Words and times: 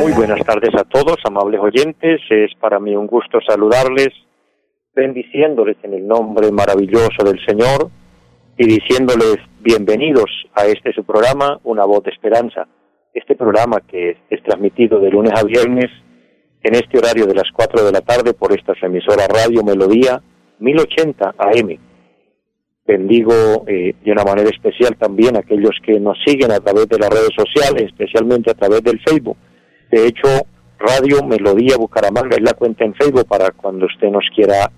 Muy 0.00 0.12
buenas 0.12 0.38
tardes 0.46 0.70
a 0.78 0.84
todos, 0.84 1.16
amables 1.24 1.60
oyentes. 1.60 2.20
Es 2.30 2.54
para 2.60 2.78
mí 2.78 2.94
un 2.94 3.08
gusto 3.08 3.40
saludarles 3.44 4.10
bendiciéndoles 4.94 5.76
en 5.82 5.94
el 5.94 6.06
nombre 6.06 6.52
maravilloso 6.52 7.24
del 7.24 7.44
Señor 7.44 7.90
y 8.56 8.66
diciéndoles 8.66 9.38
bienvenidos 9.60 10.30
a 10.54 10.66
este 10.66 10.92
su 10.92 11.02
programa, 11.02 11.58
Una 11.64 11.84
voz 11.84 12.04
de 12.04 12.12
esperanza. 12.12 12.68
Este 13.12 13.34
programa 13.34 13.80
que 13.80 14.16
es, 14.30 14.42
transmitido 14.44 15.00
de 15.00 15.10
lunes 15.10 15.32
a 15.34 15.42
viernes 15.42 15.90
en 16.62 16.76
este 16.76 16.98
horario 16.98 17.26
de 17.26 17.34
las 17.34 17.50
4 17.52 17.84
de 17.84 17.92
la 17.92 18.00
tarde 18.00 18.34
por 18.34 18.52
esta 18.52 18.74
emisora 18.80 19.26
Radio 19.26 19.64
Melodía 19.64 20.22
1080 20.60 21.34
AM. 21.36 21.91
Bendigo 22.84 23.64
eh, 23.66 23.94
de 24.04 24.12
una 24.12 24.24
manera 24.24 24.50
especial 24.50 24.96
también 24.96 25.36
a 25.36 25.40
aquellos 25.40 25.76
que 25.84 26.00
nos 26.00 26.18
siguen 26.24 26.50
a 26.50 26.58
través 26.58 26.88
de 26.88 26.98
las 26.98 27.10
redes 27.10 27.30
sociales, 27.36 27.84
especialmente 27.84 28.50
a 28.50 28.54
través 28.54 28.82
del 28.82 29.00
Facebook. 29.00 29.36
De 29.90 30.06
hecho, 30.06 30.28
Radio 30.78 31.22
Melodía 31.22 31.76
Bucaramanga 31.76 32.36
es 32.36 32.42
la 32.42 32.54
cuenta 32.54 32.84
en 32.84 32.94
Facebook 32.94 33.26
para 33.28 33.52
cuando 33.52 33.86
usted 33.86 34.08
nos 34.08 34.24
quiera 34.34 34.70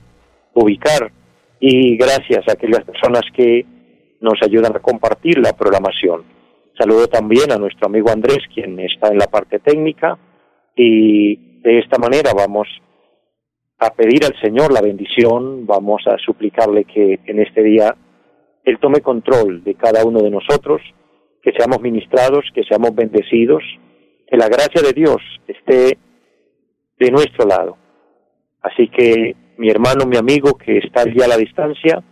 ubicar 0.52 1.10
y 1.58 1.96
gracias 1.96 2.46
a 2.46 2.52
aquellas 2.52 2.84
personas 2.84 3.22
que 3.34 3.64
nos 4.20 4.34
ayudan 4.42 4.76
a 4.76 4.80
compartir 4.80 5.38
la 5.38 5.54
programación. 5.54 6.24
Saludo 6.78 7.06
también 7.06 7.52
a 7.52 7.56
nuestro 7.56 7.86
amigo 7.86 8.10
Andrés, 8.10 8.40
quien 8.52 8.78
está 8.80 9.08
en 9.08 9.18
la 9.18 9.28
parte 9.28 9.60
técnica, 9.60 10.18
y 10.76 11.60
de 11.60 11.78
esta 11.78 11.98
manera 11.98 12.32
vamos 12.36 12.68
a 13.78 13.90
pedir 13.94 14.24
al 14.24 14.38
Señor 14.40 14.72
la 14.72 14.80
bendición, 14.80 15.66
vamos 15.66 16.02
a 16.06 16.16
suplicarle 16.18 16.84
que 16.84 17.20
en 17.26 17.40
este 17.40 17.62
día 17.62 17.94
Él 18.64 18.78
tome 18.78 19.00
control 19.00 19.62
de 19.64 19.74
cada 19.74 20.04
uno 20.04 20.22
de 20.22 20.30
nosotros, 20.30 20.80
que 21.42 21.52
seamos 21.52 21.80
ministrados, 21.80 22.44
que 22.54 22.64
seamos 22.64 22.94
bendecidos, 22.94 23.62
que 24.26 24.36
la 24.36 24.48
gracia 24.48 24.80
de 24.80 24.92
Dios 24.92 25.18
esté 25.46 25.98
de 26.98 27.10
nuestro 27.10 27.46
lado. 27.46 27.76
Así 28.62 28.88
que 28.88 29.36
mi 29.58 29.70
hermano, 29.70 30.06
mi 30.06 30.16
amigo 30.16 30.54
que 30.54 30.78
está 30.78 31.02
allí 31.02 31.20
a 31.22 31.28
la 31.28 31.36
distancia. 31.36 32.02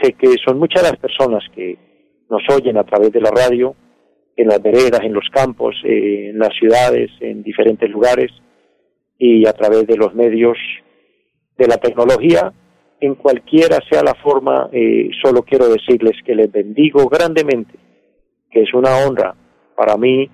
Sé 0.00 0.14
que 0.14 0.34
son 0.44 0.58
muchas 0.58 0.82
las 0.82 0.96
personas 0.96 1.44
que 1.54 1.76
nos 2.30 2.42
oyen 2.48 2.78
a 2.78 2.84
través 2.84 3.12
de 3.12 3.20
la 3.20 3.30
radio, 3.30 3.74
en 4.36 4.48
las 4.48 4.62
veredas, 4.62 5.00
en 5.02 5.12
los 5.12 5.28
campos, 5.30 5.74
eh, 5.84 6.30
en 6.30 6.38
las 6.38 6.54
ciudades, 6.58 7.10
en 7.20 7.42
diferentes 7.42 7.90
lugares 7.90 8.30
y 9.20 9.46
a 9.46 9.52
través 9.52 9.86
de 9.86 9.96
los 9.96 10.12
medios 10.14 10.58
de 11.56 11.68
la 11.68 11.76
tecnología. 11.76 12.52
En 13.00 13.14
cualquiera 13.14 13.78
sea 13.88 14.02
la 14.02 14.14
forma, 14.14 14.68
eh, 14.72 15.10
solo 15.22 15.42
quiero 15.42 15.68
decirles 15.68 16.16
que 16.24 16.34
les 16.34 16.50
bendigo 16.50 17.08
grandemente, 17.08 17.78
que 18.50 18.62
es 18.62 18.74
una 18.74 18.96
honra 19.06 19.36
para 19.76 19.96
mí 19.96 20.28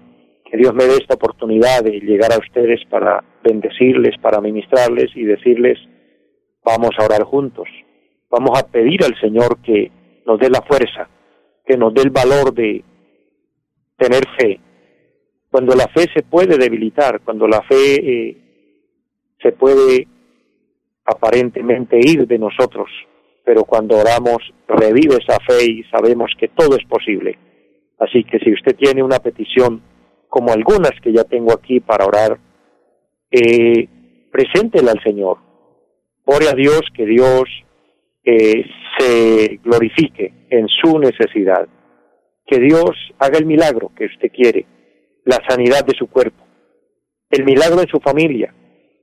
que 0.49 0.57
Dios 0.57 0.73
me 0.73 0.85
dé 0.85 0.95
esta 0.95 1.15
oportunidad 1.15 1.83
de 1.83 2.01
llegar 2.01 2.33
a 2.33 2.39
ustedes 2.39 2.81
para 2.89 3.23
bendecirles, 3.43 4.17
para 4.23 4.41
ministrarles 4.41 5.11
y 5.17 5.25
decirles 5.25 5.79
Vamos 6.67 6.91
a 6.99 7.05
orar 7.05 7.23
juntos. 7.23 7.69
Vamos 8.29 8.59
a 8.59 8.67
pedir 8.67 9.05
al 9.05 9.17
Señor 9.21 9.63
que 9.63 9.93
nos 10.27 10.41
dé 10.41 10.51
la 10.51 10.63
fuerza, 10.63 11.09
que 11.65 11.77
nos 11.77 11.95
dé 11.95 12.03
el 12.03 12.11
valor 12.11 12.53
de 12.53 12.83
tener 13.97 14.25
fe. 14.37 14.59
Cuando 15.49 15.77
la 15.77 15.87
fe 15.87 16.07
se 16.13 16.25
puede 16.25 16.59
debilitar, 16.59 17.21
cuando 17.21 17.47
la 17.47 17.63
fe 17.63 17.95
eh, 18.03 18.37
se 19.43 19.53
puede 19.53 20.09
aparentemente 21.05 21.99
ir 21.99 22.27
de 22.27 22.39
nosotros, 22.39 22.89
pero 23.45 23.65
cuando 23.65 23.97
oramos 23.97 24.39
revive 24.67 25.17
esa 25.17 25.39
fe 25.41 25.65
y 25.65 25.85
sabemos 25.85 26.31
que 26.39 26.49
todo 26.49 26.77
es 26.77 26.85
posible. 26.87 27.39
Así 27.99 28.25
que 28.25 28.39
si 28.41 28.53
usted 28.53 28.77
tiene 28.77 29.03
una 29.03 29.21
petición, 29.21 29.83
como 30.29 30.53
algunas 30.53 30.93
que 31.03 31.13
ya 31.13 31.25
tengo 31.25 31.53
aquí 31.53 31.81
para 31.81 32.05
orar, 32.05 32.39
eh, 33.31 33.89
preséntela 34.31 34.93
al 34.93 35.03
Señor. 35.03 35.39
Ore 36.25 36.49
a 36.49 36.55
Dios 36.55 36.83
que 36.95 37.07
Dios 37.07 37.45
eh, 38.25 38.65
se 38.99 39.61
glorifique 39.63 40.33
en 40.51 40.67
su 40.69 40.99
necesidad, 40.99 41.69
que 42.47 42.59
Dios 42.59 42.91
haga 43.19 43.39
el 43.39 43.47
milagro 43.47 43.93
que 43.97 44.07
usted 44.07 44.31
quiere, 44.33 44.67
la 45.25 45.39
sanidad 45.49 45.85
de 45.85 45.97
su 45.97 46.09
cuerpo, 46.09 46.45
el 47.31 47.45
milagro 47.45 47.81
en 47.81 47.89
su 47.89 48.01
familia, 48.01 48.53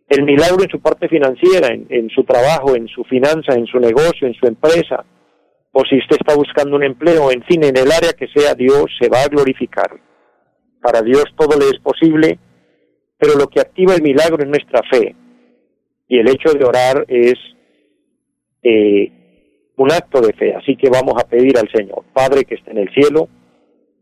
el 0.07 0.23
milagro 0.23 0.63
en 0.63 0.69
su 0.69 0.79
parte 0.79 1.07
financiera, 1.07 1.69
en, 1.69 2.09
su 2.09 2.23
trabajo, 2.23 2.75
en 2.75 2.87
su 2.87 3.03
finanza, 3.05 3.53
en 3.53 3.65
su 3.65 3.79
negocio, 3.79 4.27
en 4.27 4.33
su 4.33 4.45
empresa, 4.45 5.03
o 5.71 5.83
si 5.85 5.97
usted 5.97 6.17
está 6.19 6.35
buscando 6.35 6.75
un 6.75 6.83
empleo, 6.83 7.31
en 7.31 7.43
fin, 7.43 7.63
en 7.63 7.75
el 7.75 7.91
área 7.91 8.13
que 8.13 8.27
sea, 8.27 8.53
Dios 8.53 8.85
se 8.99 9.09
va 9.09 9.23
a 9.23 9.27
glorificar. 9.27 9.89
Para 10.81 11.01
Dios 11.01 11.23
todo 11.35 11.57
le 11.57 11.65
es 11.65 11.79
posible, 11.81 12.37
pero 13.17 13.35
lo 13.35 13.47
que 13.47 13.61
activa 13.61 13.95
el 13.95 14.03
milagro 14.03 14.43
es 14.43 14.49
nuestra 14.49 14.81
fe, 14.91 15.15
y 16.07 16.19
el 16.19 16.29
hecho 16.29 16.53
de 16.53 16.65
orar 16.65 17.05
es 17.07 17.35
eh, 18.61 19.11
un 19.77 19.91
acto 19.91 20.21
de 20.21 20.33
fe. 20.33 20.53
Así 20.55 20.75
que 20.75 20.89
vamos 20.89 21.15
a 21.17 21.27
pedir 21.27 21.57
al 21.57 21.69
Señor, 21.71 22.03
Padre 22.13 22.43
que 22.43 22.55
está 22.55 22.71
en 22.71 22.79
el 22.79 22.93
cielo, 22.93 23.29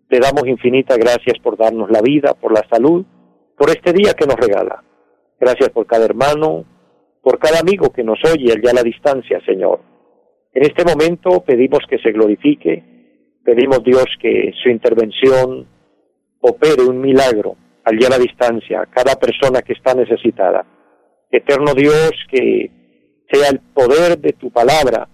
te 0.10 0.20
damos 0.20 0.46
infinitas 0.46 0.98
gracias 0.98 1.40
por 1.42 1.58
darnos 1.58 1.90
la 1.90 2.02
vida, 2.02 2.34
por 2.34 2.52
la 2.52 2.68
salud, 2.70 3.06
por 3.58 3.70
este 3.70 3.94
día 3.94 4.14
que 4.14 4.26
nos 4.26 4.36
regala. 4.36 4.84
Gracias 5.42 5.70
por 5.72 5.88
cada 5.88 6.06
hermano, 6.06 6.66
por 7.24 7.40
cada 7.40 7.62
amigo 7.62 7.92
que 7.92 8.04
nos 8.04 8.20
oye 8.32 8.54
allá 8.54 8.70
a 8.70 8.76
la 8.76 8.84
distancia, 8.84 9.42
Señor. 9.44 9.80
En 10.54 10.62
este 10.62 10.86
momento 10.86 11.44
pedimos 11.44 11.80
que 11.90 11.98
se 11.98 12.12
glorifique, 12.12 13.40
pedimos 13.44 13.84
Dios 13.84 14.06
que 14.22 14.52
su 14.62 14.70
intervención 14.70 15.68
opere 16.42 16.84
un 16.84 17.02
milagro 17.02 17.56
allá 17.84 18.06
a 18.06 18.12
la 18.12 18.20
distancia, 18.20 18.88
cada 18.92 19.16
persona 19.16 19.64
que 19.64 19.74
está 19.74 19.96
necesitada. 19.96 20.64
Eterno 21.32 21.74
Dios, 21.74 22.12
que 22.30 22.70
sea 23.32 23.50
el 23.50 23.62
poder 23.74 24.20
de 24.20 24.34
tu 24.34 24.52
palabra, 24.52 25.10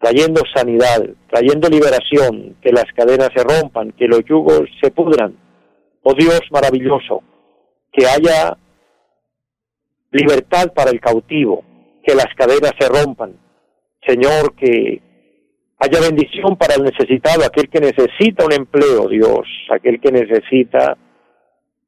trayendo 0.00 0.42
sanidad, 0.52 1.06
trayendo 1.30 1.68
liberación, 1.68 2.56
que 2.60 2.72
las 2.72 2.86
cadenas 2.96 3.30
se 3.32 3.44
rompan, 3.44 3.92
que 3.92 4.08
los 4.08 4.24
yugos 4.24 4.62
se 4.82 4.90
pudran. 4.90 5.38
Oh 6.02 6.14
Dios 6.14 6.40
maravilloso, 6.50 7.22
que 7.92 8.06
haya 8.06 8.56
libertad 10.16 10.72
para 10.74 10.90
el 10.90 11.00
cautivo, 11.00 11.64
que 12.02 12.14
las 12.14 12.32
cadenas 12.36 12.72
se 12.78 12.88
rompan. 12.88 13.36
Señor, 14.06 14.54
que 14.54 15.00
haya 15.78 16.00
bendición 16.00 16.56
para 16.56 16.74
el 16.74 16.84
necesitado, 16.84 17.44
aquel 17.44 17.68
que 17.68 17.80
necesita 17.80 18.44
un 18.44 18.52
empleo, 18.52 19.08
Dios, 19.08 19.46
aquel 19.70 20.00
que 20.00 20.10
necesita 20.10 20.96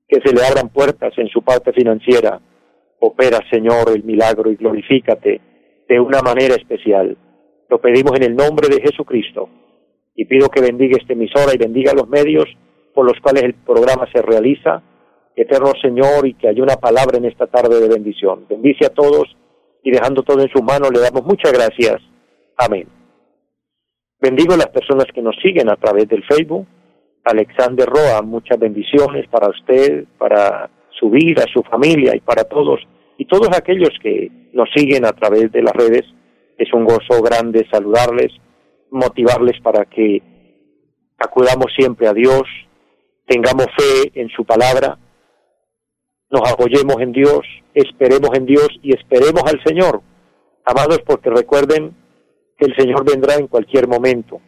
que 0.08 0.20
se 0.24 0.34
le 0.34 0.42
abran 0.42 0.70
puertas 0.70 1.12
en 1.18 1.28
su 1.28 1.42
parte 1.42 1.72
financiera. 1.72 2.40
Opera, 3.00 3.38
Señor, 3.50 3.90
el 3.94 4.04
milagro 4.04 4.50
y 4.50 4.56
glorifícate 4.56 5.40
de 5.88 6.00
una 6.00 6.20
manera 6.22 6.54
especial. 6.54 7.16
Lo 7.68 7.80
pedimos 7.80 8.16
en 8.16 8.24
el 8.24 8.36
nombre 8.36 8.68
de 8.68 8.80
Jesucristo 8.80 9.48
y 10.16 10.24
pido 10.24 10.48
que 10.48 10.60
bendiga 10.60 10.96
esta 10.98 11.12
emisora 11.12 11.54
y 11.54 11.58
bendiga 11.58 11.92
los 11.94 12.08
medios 12.08 12.46
por 12.94 13.06
los 13.06 13.20
cuales 13.20 13.44
el 13.44 13.54
programa 13.54 14.08
se 14.12 14.20
realiza. 14.22 14.82
Eterno 15.42 15.72
Señor, 15.80 16.26
y 16.26 16.34
que 16.34 16.48
haya 16.48 16.62
una 16.62 16.76
palabra 16.76 17.18
en 17.18 17.26
esta 17.26 17.46
tarde 17.46 17.80
de 17.80 17.88
bendición. 17.88 18.46
Bendice 18.48 18.86
a 18.86 18.90
todos 18.90 19.36
y 19.82 19.90
dejando 19.90 20.22
todo 20.22 20.42
en 20.42 20.50
su 20.50 20.62
mano 20.62 20.90
le 20.90 21.00
damos 21.00 21.24
muchas 21.24 21.52
gracias. 21.52 22.02
Amén. 22.56 22.88
Bendigo 24.20 24.54
a 24.54 24.56
las 24.56 24.68
personas 24.68 25.06
que 25.14 25.22
nos 25.22 25.36
siguen 25.42 25.70
a 25.70 25.76
través 25.76 26.08
del 26.08 26.24
Facebook. 26.24 26.66
Alexander 27.24 27.86
Roa, 27.86 28.22
muchas 28.22 28.58
bendiciones 28.58 29.28
para 29.28 29.48
usted, 29.48 30.04
para 30.18 30.70
su 30.98 31.10
vida, 31.10 31.44
su 31.52 31.62
familia 31.62 32.16
y 32.16 32.20
para 32.20 32.44
todos 32.44 32.80
y 33.18 33.26
todos 33.26 33.48
aquellos 33.56 33.90
que 34.02 34.30
nos 34.52 34.68
siguen 34.74 35.04
a 35.04 35.12
través 35.12 35.52
de 35.52 35.62
las 35.62 35.74
redes. 35.74 36.04
Es 36.56 36.72
un 36.72 36.84
gozo 36.84 37.22
grande 37.22 37.66
saludarles, 37.70 38.32
motivarles 38.90 39.60
para 39.60 39.84
que 39.84 40.22
acudamos 41.18 41.72
siempre 41.76 42.08
a 42.08 42.14
Dios, 42.14 42.42
tengamos 43.26 43.66
fe 43.76 44.10
en 44.14 44.28
su 44.30 44.44
palabra, 44.44 44.98
nos 46.30 46.50
apoyemos 46.50 47.00
en 47.00 47.12
Dios, 47.12 47.40
esperemos 47.74 48.30
en 48.34 48.46
Dios 48.46 48.68
y 48.82 48.94
esperemos 48.94 49.42
al 49.46 49.62
Señor. 49.64 50.02
Amados, 50.64 51.00
porque 51.06 51.30
recuerden 51.30 51.94
que 52.58 52.66
el 52.66 52.76
Señor 52.76 53.08
vendrá 53.08 53.36
en 53.36 53.46
cualquier 53.46 53.88
momento. 53.88 54.40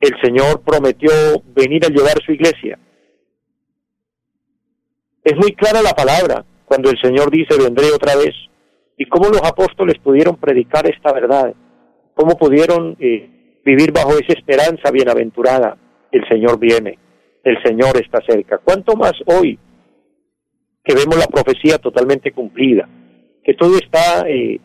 El 0.00 0.20
Señor 0.20 0.62
prometió 0.62 1.10
venir 1.54 1.84
a 1.86 1.88
llevar 1.88 2.22
su 2.26 2.32
iglesia 2.32 2.78
Es 5.22 5.34
muy 5.36 5.54
clara 5.54 5.80
la 5.80 5.92
palabra 5.92 6.44
cuando 6.66 6.90
el 6.90 7.00
Señor 7.00 7.30
dice 7.30 7.56
vendré 7.56 7.86
otra 7.92 8.16
vez. 8.16 8.34
Y 8.96 9.06
cómo 9.06 9.28
los 9.28 9.42
apóstoles 9.42 9.98
pudieron 9.98 10.36
predicar 10.36 10.86
esta 10.88 11.12
verdad, 11.12 11.52
cómo 12.14 12.36
pudieron 12.36 12.96
eh, 13.00 13.60
vivir 13.64 13.90
bajo 13.92 14.12
esa 14.12 14.34
esperanza 14.38 14.90
bienaventurada. 14.92 15.76
El 16.12 16.28
Señor 16.28 16.58
viene, 16.58 16.98
el 17.42 17.60
Señor 17.62 17.96
está 17.96 18.20
cerca. 18.28 18.58
¿Cuánto 18.58 18.94
más 18.94 19.14
hoy 19.26 19.58
que 20.84 20.94
vemos 20.94 21.16
la 21.16 21.26
profecía 21.26 21.78
totalmente 21.78 22.32
cumplida? 22.32 22.88
Que 23.42 23.54
todo 23.54 23.76
está 23.78 24.28
eh, 24.28 24.60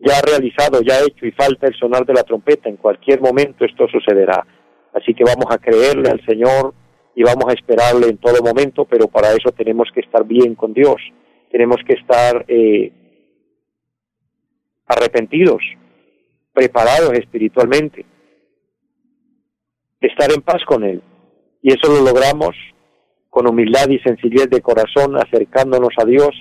ya 0.00 0.20
realizado, 0.22 0.80
ya 0.82 1.00
hecho 1.00 1.26
y 1.26 1.32
falta 1.32 1.66
el 1.66 1.74
sonar 1.74 2.06
de 2.06 2.14
la 2.14 2.22
trompeta. 2.22 2.68
En 2.68 2.76
cualquier 2.76 3.20
momento 3.20 3.64
esto 3.64 3.86
sucederá. 3.88 4.46
Así 4.94 5.14
que 5.14 5.24
vamos 5.24 5.46
a 5.50 5.58
creerle 5.58 6.10
al 6.10 6.24
Señor 6.24 6.74
y 7.14 7.22
vamos 7.22 7.44
a 7.48 7.52
esperarle 7.52 8.08
en 8.08 8.18
todo 8.18 8.42
momento, 8.42 8.84
pero 8.84 9.08
para 9.08 9.32
eso 9.32 9.50
tenemos 9.50 9.88
que 9.92 10.00
estar 10.00 10.24
bien 10.24 10.54
con 10.54 10.72
Dios, 10.72 10.96
tenemos 11.50 11.78
que 11.86 11.94
estar 11.94 12.44
eh, 12.48 12.92
arrepentidos, 14.86 15.60
preparados 16.52 17.12
espiritualmente, 17.14 18.06
estar 20.00 20.30
en 20.32 20.42
paz 20.42 20.64
con 20.64 20.84
Él. 20.84 21.02
Y 21.60 21.72
eso 21.72 21.92
lo 21.92 22.04
logramos 22.04 22.54
con 23.30 23.48
humildad 23.48 23.88
y 23.88 23.98
sencillez 24.00 24.48
de 24.50 24.60
corazón, 24.60 25.16
acercándonos 25.16 25.90
a 25.98 26.04
Dios 26.04 26.34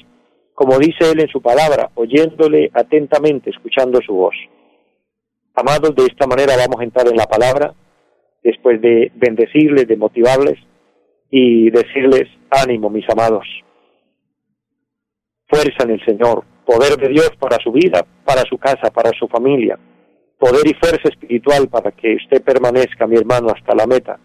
como 0.57 0.79
dice 0.79 1.11
Él 1.11 1.19
en 1.19 1.27
su 1.27 1.39
palabra, 1.39 1.91
oyéndole 1.93 2.71
atentamente, 2.73 3.51
escuchando 3.51 3.99
su 4.03 4.15
voz. 4.15 4.33
Amados, 5.53 5.93
de 5.95 6.05
esta 6.05 6.25
manera 6.25 6.55
vamos 6.57 6.81
a 6.81 6.83
entrar 6.83 7.07
en 7.07 7.15
la 7.15 7.27
palabra, 7.27 7.75
después 8.41 8.81
de 8.81 9.11
bendecirles, 9.13 9.87
de 9.87 9.95
motivarles 9.95 10.55
y 11.29 11.69
decirles, 11.69 12.23
ánimo, 12.49 12.89
mis 12.89 13.07
amados, 13.07 13.45
fuerza 15.47 15.83
en 15.83 15.91
el 15.91 16.03
Señor, 16.03 16.43
poder 16.65 16.97
de 16.97 17.09
Dios 17.09 17.29
para 17.39 17.57
su 17.57 17.71
vida, 17.71 18.03
para 18.25 18.41
su 18.49 18.57
casa, 18.57 18.89
para 18.89 19.11
su 19.11 19.27
familia, 19.27 19.77
poder 20.39 20.65
y 20.65 20.73
fuerza 20.73 21.07
espiritual 21.07 21.67
para 21.67 21.91
que 21.91 22.15
usted 22.15 22.41
permanezca, 22.41 23.05
mi 23.05 23.15
hermano, 23.15 23.49
hasta 23.55 23.75
la 23.75 23.85
meta, 23.85 24.19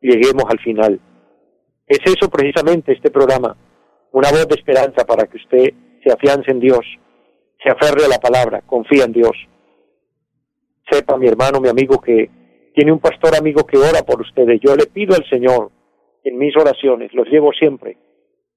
lleguemos 0.00 0.46
al 0.48 0.58
final. 0.58 0.98
Es 1.86 2.00
eso 2.04 2.28
precisamente 2.28 2.92
este 2.92 3.10
programa, 3.10 3.56
una 4.10 4.30
voz 4.30 4.48
de 4.48 4.56
esperanza 4.56 5.04
para 5.04 5.26
que 5.26 5.36
usted 5.36 5.72
se 6.02 6.12
afiance 6.12 6.50
en 6.50 6.58
Dios, 6.58 6.84
se 7.62 7.70
aferre 7.70 8.04
a 8.04 8.08
la 8.08 8.18
palabra, 8.18 8.62
confía 8.62 9.04
en 9.04 9.12
Dios. 9.12 9.36
Sepa, 10.90 11.16
mi 11.16 11.28
hermano, 11.28 11.60
mi 11.60 11.68
amigo, 11.68 12.00
que 12.00 12.28
tiene 12.74 12.92
un 12.92 12.98
pastor 12.98 13.36
amigo 13.36 13.64
que 13.64 13.78
ora 13.78 14.02
por 14.02 14.20
ustedes. 14.20 14.60
Yo 14.60 14.74
le 14.74 14.86
pido 14.86 15.14
al 15.14 15.28
Señor 15.28 15.70
en 16.24 16.38
mis 16.38 16.56
oraciones, 16.56 17.14
los 17.14 17.28
llevo 17.28 17.52
siempre. 17.52 17.96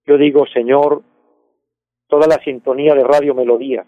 Yo 0.07 0.17
digo, 0.17 0.45
Señor, 0.47 1.03
toda 2.07 2.27
la 2.27 2.43
sintonía 2.43 2.95
de 2.95 3.03
Radio 3.03 3.35
Melodía. 3.35 3.85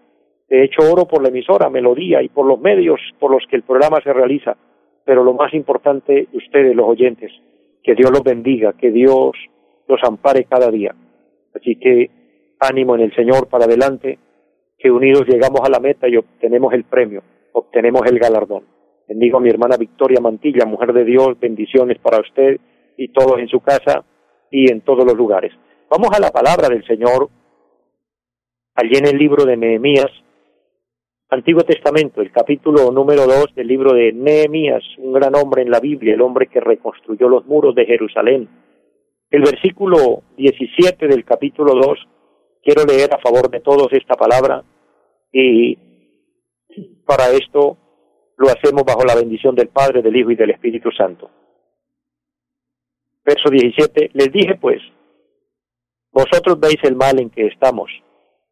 De 0.47 0.63
hecho, 0.63 0.83
oro 0.91 1.05
por 1.05 1.23
la 1.23 1.29
emisora 1.29 1.69
Melodía 1.69 2.21
y 2.21 2.29
por 2.29 2.45
los 2.45 2.59
medios 2.59 2.99
por 3.19 3.31
los 3.31 3.44
que 3.49 3.55
el 3.55 3.63
programa 3.63 4.01
se 4.03 4.13
realiza. 4.13 4.55
Pero 5.03 5.23
lo 5.23 5.33
más 5.33 5.53
importante, 5.53 6.27
ustedes, 6.33 6.75
los 6.75 6.87
oyentes, 6.87 7.31
que 7.83 7.95
Dios 7.95 8.12
los 8.12 8.24
bendiga, 8.24 8.74
que 8.74 8.92
Dios 8.92 9.31
los 9.88 10.00
ampare 10.04 10.45
cada 10.45 10.69
día. 10.69 10.95
Así 11.54 11.75
que 11.75 12.10
ánimo 12.60 12.95
en 12.95 13.01
el 13.01 13.16
Señor 13.16 13.48
para 13.48 13.66
adelante, 13.66 14.19
que 14.78 14.92
unidos 14.92 15.28
llegamos 15.28 15.62
a 15.63 15.69
la 15.69 15.80
meta 15.80 16.07
y 16.07 16.18
obtenemos 16.18 16.74
el 16.74 16.86
premio, 16.86 17.24
obtenemos 17.54 18.01
el 18.07 18.19
galardón. 18.19 18.63
Bendigo 19.07 19.38
a 19.38 19.42
mi 19.42 19.50
hermana 19.50 19.78
Victoria 19.78 20.22
Mantilla, 20.22 20.66
mujer 20.66 20.94
de 20.94 21.04
Dios, 21.04 21.39
bendiciones 21.39 21.98
para 22.00 22.22
usted 22.22 22.60
y 22.98 23.10
todos 23.10 23.39
en 23.39 23.48
su 23.48 23.60
casa 23.60 24.04
y 24.50 24.72
en 24.72 24.81
todos 24.81 25.06
los 25.06 25.16
lugares. 25.16 25.51
Vamos 25.89 26.10
a 26.16 26.19
la 26.19 26.30
palabra 26.30 26.69
del 26.69 26.86
Señor, 26.86 27.30
allí 28.75 28.95
en 28.95 29.07
el 29.07 29.18
libro 29.18 29.44
de 29.44 29.57
Nehemías, 29.57 30.10
Antiguo 31.33 31.63
Testamento, 31.63 32.19
el 32.22 32.30
capítulo 32.30 32.92
número 32.92 33.25
dos 33.25 33.56
del 33.56 33.66
libro 33.66 33.94
de 33.94 34.12
Nehemías, 34.12 34.83
un 34.98 35.13
gran 35.13 35.33
hombre 35.33 35.62
en 35.62 35.72
la 35.72 35.80
Biblia, 35.80 36.13
el 36.13 36.22
hombre 36.22 36.48
que 36.48 36.60
reconstruyó 36.60 37.30
los 37.30 37.45
muros 37.45 37.74
de 37.74 37.86
Jerusalén, 37.86 38.50
el 39.30 39.42
versículo 39.42 40.24
17 40.36 41.07
del 41.07 41.24
capítulo 41.24 41.74
2, 41.74 42.00
quiero 42.62 42.83
leer 42.83 43.16
a 43.16 43.19
favor 43.19 43.50
de 43.50 43.62
todos 43.62 43.88
esta 43.94 44.16
palabra 44.16 44.62
y 45.31 45.78
para 47.06 47.30
esto 47.30 47.78
lo 48.36 48.48
hacemos 48.50 48.83
bajo 48.83 49.06
la 49.06 49.16
bendición 49.16 49.56
del 49.56 49.69
Padre, 49.69 50.01
del 50.01 50.18
Hijo 50.18 50.31
y 50.31 50.36
del 50.36 50.50
Espíritu 50.50 50.92
Santo. 50.92 51.31
Verso 53.24 53.50
17, 53.50 54.12
les 54.16 54.33
dije 54.33 54.56
pues, 54.60 54.81
vosotros 56.12 56.60
veis 56.60 56.80
el 56.83 56.98
mal 56.98 57.22
en 57.22 57.30
que 57.30 57.48
estamos, 57.48 57.89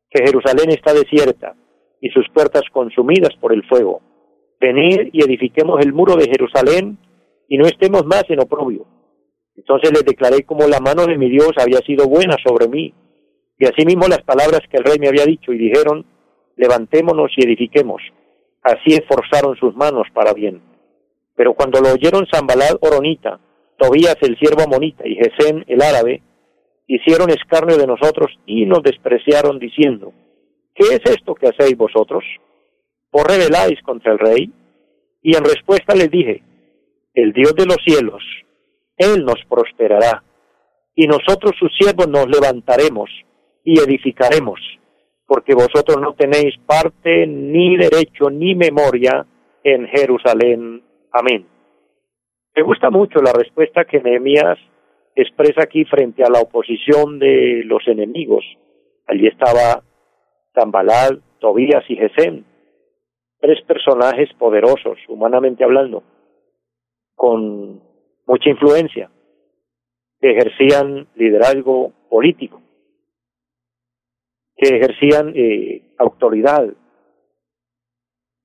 que 0.09 0.23
Jerusalén 0.23 0.69
está 0.69 0.93
desierta 0.93 1.57
y 2.01 2.09
sus 2.09 2.27
puertas 2.33 2.63
consumidas 2.71 3.35
por 3.39 3.53
el 3.53 3.63
fuego. 3.67 4.01
Venid 4.59 5.09
y 5.13 5.23
edifiquemos 5.23 5.79
el 5.81 5.93
muro 5.93 6.15
de 6.15 6.29
Jerusalén 6.29 6.97
y 7.47 7.57
no 7.57 7.65
estemos 7.65 8.05
más 8.05 8.23
en 8.29 8.41
oprobio 8.41 8.85
entonces 9.59 9.91
les 9.91 10.05
declaré 10.05 10.43
como 10.43 10.67
la 10.67 10.79
mano 10.79 11.05
de 11.05 11.17
mi 11.17 11.29
Dios 11.29 11.51
había 11.57 11.79
sido 11.79 12.07
buena 12.07 12.37
sobre 12.47 12.69
mí. 12.69 12.93
Y 13.57 13.65
asimismo 13.65 14.07
las 14.07 14.23
palabras 14.23 14.61
que 14.71 14.77
el 14.77 14.85
rey 14.85 14.97
me 14.99 15.09
había 15.09 15.25
dicho 15.25 15.51
y 15.51 15.57
dijeron, 15.57 16.05
levantémonos 16.55 17.31
y 17.35 17.45
edifiquemos. 17.45 18.01
Así 18.63 18.93
esforzaron 18.93 19.57
sus 19.57 19.75
manos 19.75 20.07
para 20.13 20.33
bien. 20.33 20.61
Pero 21.35 21.55
cuando 21.55 21.81
lo 21.81 21.91
oyeron 21.91 22.25
Zambalad 22.33 22.77
Oronita, 22.79 23.39
Tobías 23.77 24.15
el 24.21 24.37
siervo 24.39 24.63
amonita 24.63 25.05
y 25.05 25.15
Gesén 25.15 25.65
el 25.67 25.81
árabe, 25.81 26.21
hicieron 26.87 27.29
escarnio 27.29 27.77
de 27.77 27.87
nosotros 27.87 28.31
y 28.45 28.65
nos 28.65 28.81
despreciaron 28.81 29.59
diciendo, 29.59 30.13
¿qué 30.79 30.95
es 30.95 31.01
esto 31.11 31.35
que 31.35 31.49
hacéis 31.49 31.77
vosotros? 31.77 32.23
¿O 33.11 33.23
rebeláis 33.23 33.81
contra 33.83 34.13
el 34.13 34.19
rey? 34.19 34.49
Y 35.21 35.35
en 35.35 35.43
respuesta 35.43 35.93
les 35.93 36.09
dije, 36.09 36.41
el 37.13 37.33
Dios 37.33 37.53
de 37.55 37.65
los 37.65 37.77
cielos, 37.85 38.23
él 38.95 39.25
nos 39.25 39.43
prosperará, 39.49 40.23
y 40.95 41.05
nosotros 41.05 41.51
sus 41.59 41.75
siervos 41.77 42.07
nos 42.07 42.27
levantaremos 42.27 43.09
y 43.63 43.79
edificaremos, 43.79 44.59
porque 45.25 45.53
vosotros 45.53 45.97
no 46.01 46.13
tenéis 46.13 46.55
parte 46.65 47.27
ni 47.27 47.75
derecho 47.75 48.29
ni 48.29 48.55
memoria 48.55 49.25
en 49.63 49.85
Jerusalén. 49.87 50.81
Amén. 51.11 51.45
Me 52.55 52.63
gusta 52.63 52.89
mucho 52.89 53.19
la 53.19 53.33
respuesta 53.33 53.83
que 53.83 54.01
Nehemías 54.01 54.57
expresa 55.15 55.63
aquí 55.63 55.83
frente 55.85 56.23
a 56.23 56.29
la 56.29 56.39
oposición 56.39 57.19
de 57.19 57.63
los 57.65 57.85
enemigos. 57.87 58.45
Allí 59.07 59.27
estaba 59.27 59.83
Zambalad, 60.59 61.19
Tobías 61.39 61.83
y 61.89 61.95
Gesén, 61.95 62.45
tres 63.39 63.61
personajes 63.65 64.29
poderosos, 64.37 64.97
humanamente 65.07 65.63
hablando, 65.63 66.03
con 67.15 67.81
mucha 68.25 68.49
influencia, 68.49 69.09
que 70.19 70.31
ejercían 70.31 71.07
liderazgo 71.15 71.93
político, 72.09 72.61
que 74.57 74.75
ejercían 74.75 75.31
eh, 75.35 75.93
autoridad 75.97 76.67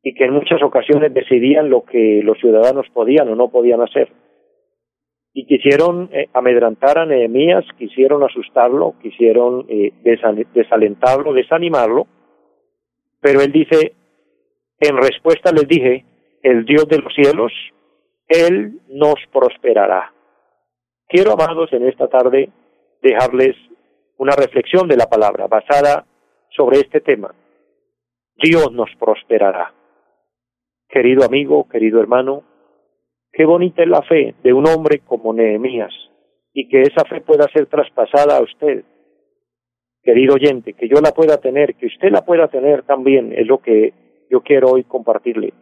y 0.02 0.14
que 0.14 0.24
en 0.24 0.34
muchas 0.34 0.62
ocasiones 0.62 1.12
decidían 1.12 1.70
lo 1.70 1.84
que 1.84 2.20
los 2.22 2.38
ciudadanos 2.38 2.86
podían 2.92 3.28
o 3.28 3.34
no 3.34 3.48
podían 3.48 3.80
hacer. 3.80 4.12
Y 5.34 5.46
quisieron 5.46 6.08
eh, 6.12 6.28
amedrantar 6.32 6.98
a 6.98 7.06
Nehemías, 7.06 7.64
quisieron 7.76 8.22
asustarlo, 8.22 8.94
quisieron 9.02 9.66
eh, 9.68 9.92
desalentarlo, 10.54 11.32
desanimarlo, 11.32 12.06
pero 13.20 13.40
él 13.40 13.50
dice, 13.50 13.94
en 14.80 14.96
respuesta 14.96 15.50
les 15.50 15.66
dije, 15.66 16.04
el 16.42 16.64
Dios 16.64 16.86
de 16.88 16.98
los 16.98 17.12
cielos 17.14 17.52
él 18.28 18.80
nos 18.88 19.16
prosperará. 19.32 20.12
Quiero, 21.08 21.32
amados, 21.32 21.72
en 21.72 21.86
esta 21.88 22.08
tarde 22.08 22.50
dejarles 23.02 23.56
una 24.16 24.34
reflexión 24.36 24.88
de 24.88 24.96
la 24.96 25.06
palabra 25.06 25.46
basada 25.46 26.06
sobre 26.50 26.78
este 26.78 27.00
tema. 27.00 27.34
Dios 28.36 28.72
nos 28.72 28.90
prosperará. 28.98 29.72
Querido 30.88 31.24
amigo, 31.24 31.68
querido 31.68 32.00
hermano, 32.00 32.42
qué 33.34 33.44
bonita 33.44 33.82
es 33.82 33.88
la 33.88 34.02
fe 34.02 34.34
de 34.42 34.52
un 34.52 34.66
hombre 34.66 35.00
como 35.00 35.32
Nehemías 35.32 35.92
y 36.52 36.68
que 36.68 36.82
esa 36.82 37.04
fe 37.04 37.20
pueda 37.20 37.46
ser 37.52 37.66
traspasada 37.66 38.38
a 38.38 38.42
usted. 38.42 38.84
Querido 40.02 40.34
oyente, 40.34 40.74
que 40.74 40.88
yo 40.88 41.00
la 41.02 41.12
pueda 41.12 41.38
tener, 41.38 41.74
que 41.74 41.86
usted 41.86 42.10
la 42.10 42.24
pueda 42.24 42.48
tener 42.48 42.82
también, 42.82 43.32
es 43.32 43.46
lo 43.46 43.58
que 43.58 43.92
yo 44.30 44.42
quiero 44.42 44.70
hoy 44.70 44.84
compartirle 44.84 45.52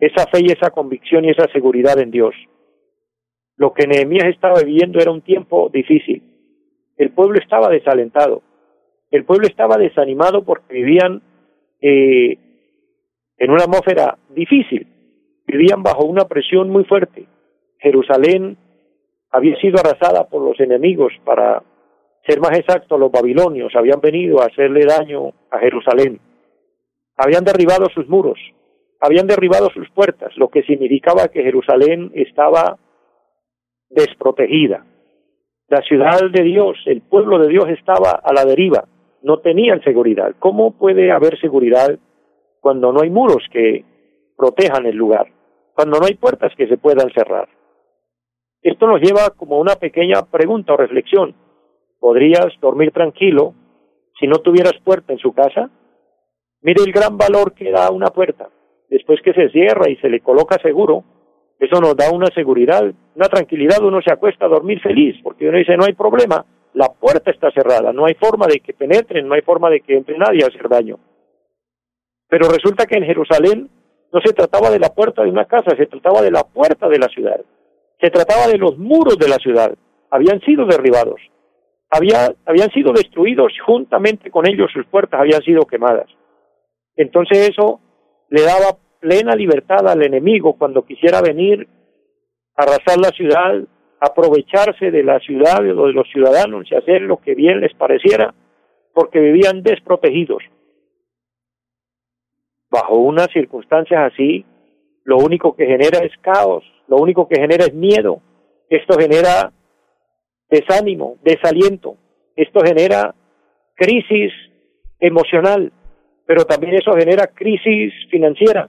esa 0.00 0.26
fe 0.26 0.40
y 0.40 0.50
esa 0.50 0.70
convicción 0.70 1.24
y 1.24 1.30
esa 1.30 1.46
seguridad 1.52 1.98
en 2.00 2.10
Dios. 2.10 2.34
Lo 3.56 3.74
que 3.74 3.86
Nehemías 3.86 4.28
estaba 4.28 4.62
viviendo 4.62 4.98
era 4.98 5.10
un 5.10 5.20
tiempo 5.20 5.68
difícil. 5.72 6.22
El 6.96 7.10
pueblo 7.10 7.38
estaba 7.38 7.68
desalentado. 7.68 8.42
El 9.10 9.24
pueblo 9.24 9.46
estaba 9.46 9.76
desanimado 9.76 10.42
porque 10.44 10.72
vivían 10.72 11.22
eh, 11.82 12.38
en 13.36 13.50
una 13.50 13.64
atmósfera 13.64 14.16
difícil. 14.30 14.86
Vivían 15.50 15.82
bajo 15.82 16.04
una 16.04 16.26
presión 16.26 16.70
muy 16.70 16.84
fuerte. 16.84 17.26
Jerusalén 17.78 18.56
había 19.30 19.56
sido 19.60 19.80
arrasada 19.80 20.28
por 20.28 20.42
los 20.42 20.60
enemigos 20.60 21.12
para 21.24 21.62
ser 22.26 22.40
más 22.40 22.56
exacto, 22.56 22.98
los 22.98 23.10
babilonios 23.10 23.74
habían 23.74 24.00
venido 24.00 24.40
a 24.40 24.46
hacerle 24.46 24.84
daño 24.86 25.32
a 25.50 25.58
Jerusalén. 25.58 26.20
Habían 27.16 27.44
derribado 27.44 27.88
sus 27.92 28.08
muros, 28.08 28.38
habían 29.00 29.26
derribado 29.26 29.70
sus 29.70 29.90
puertas, 29.90 30.36
lo 30.36 30.48
que 30.48 30.62
significaba 30.62 31.28
que 31.28 31.42
Jerusalén 31.42 32.12
estaba 32.14 32.78
desprotegida. 33.88 34.86
La 35.68 35.80
ciudad 35.82 36.20
de 36.30 36.42
Dios, 36.44 36.78
el 36.86 37.02
pueblo 37.02 37.38
de 37.38 37.48
Dios 37.48 37.64
estaba 37.70 38.20
a 38.22 38.32
la 38.32 38.44
deriva, 38.44 38.84
no 39.22 39.40
tenían 39.40 39.82
seguridad. 39.82 40.36
¿Cómo 40.38 40.78
puede 40.78 41.10
haber 41.10 41.40
seguridad 41.40 41.98
cuando 42.60 42.92
no 42.92 43.00
hay 43.00 43.10
muros 43.10 43.42
que 43.52 43.84
protejan 44.36 44.86
el 44.86 44.96
lugar, 44.96 45.26
cuando 45.80 45.98
no 45.98 46.04
hay 46.04 46.14
puertas 46.14 46.52
que 46.58 46.68
se 46.68 46.76
puedan 46.76 47.10
cerrar? 47.10 47.48
Esto 48.60 48.86
nos 48.86 49.00
lleva 49.00 49.30
como 49.30 49.58
una 49.58 49.76
pequeña 49.76 50.20
pregunta 50.30 50.74
o 50.74 50.76
reflexión. 50.76 51.34
¿Podrías 51.98 52.48
dormir 52.60 52.90
tranquilo 52.92 53.54
si 54.18 54.26
no 54.26 54.40
tuvieras 54.40 54.74
puerta 54.84 55.14
en 55.14 55.18
su 55.18 55.32
casa? 55.32 55.70
Mire 56.60 56.82
el 56.84 56.92
gran 56.92 57.16
valor 57.16 57.54
que 57.54 57.70
da 57.70 57.90
una 57.90 58.08
puerta. 58.08 58.50
Después 58.90 59.22
que 59.22 59.32
se 59.32 59.48
cierra 59.48 59.88
y 59.88 59.96
se 59.96 60.10
le 60.10 60.20
coloca 60.20 60.58
seguro, 60.60 61.02
eso 61.58 61.80
nos 61.80 61.96
da 61.96 62.10
una 62.12 62.26
seguridad, 62.34 62.84
una 63.14 63.28
tranquilidad, 63.28 63.82
uno 63.82 64.02
se 64.02 64.12
acuesta 64.12 64.44
a 64.44 64.50
dormir 64.50 64.82
feliz, 64.82 65.16
porque 65.22 65.48
uno 65.48 65.56
dice, 65.56 65.78
no 65.78 65.84
hay 65.86 65.94
problema, 65.94 66.44
la 66.74 66.88
puerta 66.92 67.30
está 67.30 67.50
cerrada, 67.52 67.90
no 67.94 68.04
hay 68.04 68.16
forma 68.16 68.46
de 68.46 68.60
que 68.60 68.74
penetren, 68.74 69.26
no 69.26 69.32
hay 69.32 69.40
forma 69.40 69.70
de 69.70 69.80
que 69.80 69.96
entre 69.96 70.18
nadie 70.18 70.44
a 70.44 70.48
hacer 70.48 70.68
daño. 70.68 70.98
Pero 72.28 72.50
resulta 72.50 72.84
que 72.84 72.98
en 72.98 73.04
Jerusalén 73.04 73.70
no 74.12 74.20
se 74.24 74.32
trataba 74.32 74.70
de 74.70 74.78
la 74.78 74.88
puerta 74.88 75.22
de 75.22 75.30
una 75.30 75.44
casa, 75.44 75.76
se 75.76 75.86
trataba 75.86 76.20
de 76.22 76.30
la 76.30 76.44
puerta 76.44 76.88
de 76.88 76.98
la 76.98 77.08
ciudad, 77.08 77.40
se 78.00 78.10
trataba 78.10 78.46
de 78.46 78.58
los 78.58 78.78
muros 78.78 79.18
de 79.18 79.28
la 79.28 79.36
ciudad, 79.36 79.74
habían 80.10 80.40
sido 80.40 80.66
derribados, 80.66 81.20
había, 81.90 82.32
habían 82.46 82.70
sido 82.70 82.92
destruidos 82.92 83.52
juntamente 83.64 84.30
con 84.30 84.48
ellos 84.48 84.70
sus 84.72 84.86
puertas 84.86 85.20
habían 85.20 85.42
sido 85.42 85.62
quemadas. 85.62 86.08
Entonces 86.96 87.50
eso 87.50 87.80
le 88.28 88.42
daba 88.42 88.76
plena 89.00 89.34
libertad 89.34 89.88
al 89.88 90.02
enemigo 90.02 90.56
cuando 90.56 90.84
quisiera 90.84 91.20
venir 91.20 91.66
a 92.56 92.62
arrasar 92.62 92.98
la 92.98 93.10
ciudad, 93.10 93.62
aprovecharse 94.00 94.90
de 94.90 95.02
la 95.02 95.18
ciudad 95.20 95.60
o 95.60 95.86
de 95.86 95.92
los 95.92 96.08
ciudadanos 96.10 96.70
y 96.70 96.74
hacer 96.74 97.02
lo 97.02 97.18
que 97.18 97.34
bien 97.34 97.60
les 97.60 97.74
pareciera, 97.74 98.34
porque 98.92 99.18
vivían 99.18 99.62
desprotegidos. 99.62 100.42
Bajo 102.70 102.94
unas 102.96 103.28
circunstancias 103.32 104.12
así, 104.12 104.44
lo 105.04 105.18
único 105.18 105.56
que 105.56 105.66
genera 105.66 105.98
es 105.98 106.12
caos, 106.20 106.64
lo 106.86 106.96
único 106.96 107.26
que 107.28 107.40
genera 107.40 107.64
es 107.64 107.74
miedo, 107.74 108.20
esto 108.68 108.98
genera 108.98 109.52
desánimo, 110.48 111.16
desaliento, 111.22 111.96
esto 112.36 112.60
genera 112.64 113.14
crisis 113.74 114.32
emocional, 115.00 115.72
pero 116.26 116.44
también 116.44 116.74
eso 116.74 116.92
genera 116.92 117.26
crisis 117.28 117.92
financiera, 118.10 118.68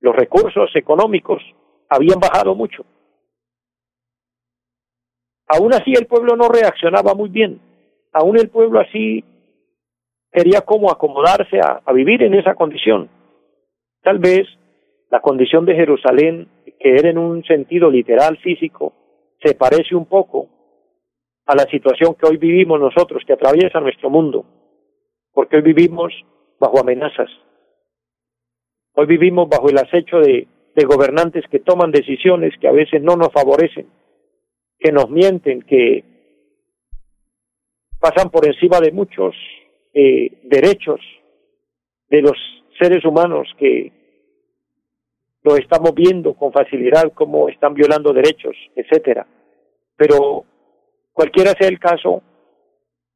los 0.00 0.14
recursos 0.14 0.70
económicos 0.74 1.42
habían 1.88 2.18
bajado 2.18 2.54
mucho. 2.54 2.84
Aún 5.46 5.72
así 5.74 5.92
el 5.92 6.06
pueblo 6.06 6.36
no 6.36 6.48
reaccionaba 6.48 7.14
muy 7.14 7.28
bien, 7.28 7.60
aún 8.12 8.38
el 8.38 8.48
pueblo 8.48 8.80
así 8.80 9.24
quería 10.34 10.62
como 10.62 10.90
acomodarse 10.90 11.60
a 11.60 11.92
vivir 11.92 12.22
en 12.24 12.34
esa 12.34 12.54
condición. 12.54 13.08
Tal 14.02 14.18
vez 14.18 14.46
la 15.10 15.20
condición 15.20 15.64
de 15.64 15.76
Jerusalén, 15.76 16.48
que 16.78 16.96
era 16.96 17.08
en 17.08 17.18
un 17.18 17.44
sentido 17.44 17.90
literal 17.90 18.36
físico, 18.38 18.92
se 19.42 19.54
parece 19.54 19.94
un 19.94 20.06
poco 20.06 20.48
a 21.46 21.54
la 21.54 21.64
situación 21.70 22.14
que 22.14 22.26
hoy 22.26 22.36
vivimos 22.36 22.80
nosotros, 22.80 23.22
que 23.26 23.34
atraviesa 23.34 23.80
nuestro 23.80 24.10
mundo, 24.10 24.44
porque 25.32 25.56
hoy 25.56 25.62
vivimos 25.62 26.12
bajo 26.58 26.80
amenazas, 26.80 27.30
Hoy 28.96 29.06
vivimos 29.06 29.48
bajo 29.48 29.68
el 29.68 29.78
acecho 29.78 30.18
de, 30.20 30.46
gobernantes 30.86 31.44
que 31.50 31.58
toman 31.58 31.90
decisiones 31.90 32.54
que 32.60 32.68
a 32.68 32.72
veces 32.72 33.02
no 33.02 33.16
nos 33.16 33.32
favorecen, 33.32 33.88
que 34.78 34.92
nos 34.92 35.10
mienten, 35.10 35.62
que 35.62 36.04
pasan 37.98 38.30
por 38.30 38.46
encima 38.46 38.80
de 38.80 38.92
muchos 38.92 39.34
eh, 39.94 40.40
derechos 40.44 41.00
de 42.10 42.20
los 42.20 42.36
seres 42.78 43.04
humanos 43.04 43.48
que 43.58 43.92
lo 45.42 45.56
estamos 45.56 45.94
viendo 45.94 46.34
con 46.34 46.52
facilidad 46.52 47.12
cómo 47.14 47.48
están 47.48 47.74
violando 47.74 48.12
derechos, 48.12 48.56
etcétera. 48.74 49.26
Pero 49.96 50.44
cualquiera 51.12 51.52
sea 51.58 51.68
el 51.68 51.78
caso, 51.78 52.22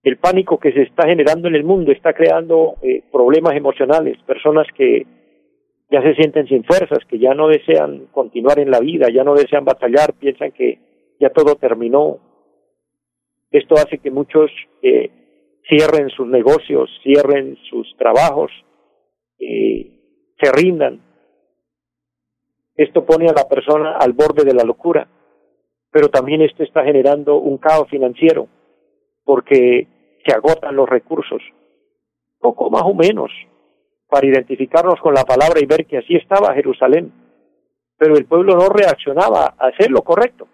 el 0.03 0.19
pánico 0.19 0.59
que 0.59 0.73
se 0.73 0.83
está 0.83 1.07
generando 1.07 1.49
en 1.49 1.57
el 1.57 1.65
mundo 1.65 1.91
está 1.91 2.13
creando 2.13 2.77
eh, 2.83 3.03
problemas 3.11 3.57
emocionales, 3.57 4.19
personas 4.27 4.67
que 4.77 5.07
ya 5.91 6.03
se 6.03 6.15
sienten 6.15 6.47
sin 6.47 6.65
fuerzas, 6.65 6.99
que 7.09 7.19
ya 7.19 7.35
no 7.35 7.49
desean 7.49 8.07
continuar 8.13 8.59
en 8.59 8.71
la 8.71 8.81
vida, 8.81 9.09
ya 9.13 9.25
no 9.25 9.35
desean 9.35 9.65
batallar, 9.65 10.13
piensan 10.15 10.53
que 10.53 10.79
ya 11.19 11.31
todo 11.31 11.57
terminó. 11.57 12.19
Esto 13.51 13.75
hace 13.77 13.99
que 13.99 14.11
muchos 14.11 14.51
eh, 14.83 15.11
cierren 15.69 16.09
sus 16.11 16.27
negocios, 16.27 16.91
cierren 17.03 17.57
sus 17.69 17.95
trabajos, 17.97 18.51
se 19.39 20.53
rindan. 20.53 21.03
Esto 22.77 23.05
pone 23.05 23.29
a 23.29 23.33
la 23.33 23.49
persona 23.49 23.97
al 23.99 24.13
borde 24.13 24.45
de 24.45 24.55
la 24.55 24.65
locura, 24.65 25.09
pero 25.91 26.09
también 26.09 26.43
esto 26.43 26.63
está 26.63 26.85
generando 26.85 27.37
un 27.37 27.59
caos 27.59 27.89
financiero, 27.89 28.49
porque 29.25 29.89
se 30.25 30.33
agotan 30.33 30.77
los 30.77 30.89
recursos, 30.89 31.43
poco 32.39 32.71
más 32.71 32.83
o 32.85 32.95
menos, 32.95 33.31
para 34.09 34.27
identificarnos 34.27 35.01
con 35.01 35.13
la 35.13 35.25
palabra 35.25 35.61
y 35.61 35.67
ver 35.67 35.87
que 35.87 35.99
así 35.99 36.15
estaba 36.17 36.55
Jerusalén. 36.55 37.13
Pero 37.99 38.17
el 38.17 38.27
pueblo 38.27 38.55
no 38.55 38.69
reaccionaba 38.69 39.55
a 39.59 39.67
hacer 39.67 39.91
lo 39.91 40.03
correcto. 40.03 40.47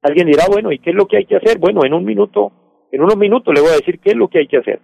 Alguien 0.00 0.28
dirá, 0.28 0.44
bueno, 0.48 0.70
¿y 0.70 0.78
qué 0.78 0.90
es 0.90 0.96
lo 0.96 1.06
que 1.06 1.16
hay 1.16 1.26
que 1.26 1.36
hacer? 1.36 1.58
Bueno, 1.58 1.84
en 1.84 1.92
un 1.92 2.04
minuto, 2.04 2.52
en 2.94 3.02
unos 3.02 3.16
minutos 3.16 3.52
le 3.52 3.60
voy 3.60 3.70
a 3.70 3.76
decir 3.76 3.98
qué 3.98 4.10
es 4.10 4.16
lo 4.16 4.28
que 4.28 4.38
hay 4.38 4.46
que 4.46 4.58
hacer. 4.58 4.78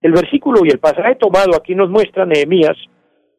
El 0.00 0.12
versículo 0.12 0.60
y 0.64 0.68
el 0.68 0.78
pasaje 0.78 1.16
tomado 1.16 1.56
aquí 1.56 1.74
nos 1.74 1.90
muestra 1.90 2.24
Nehemías 2.24 2.76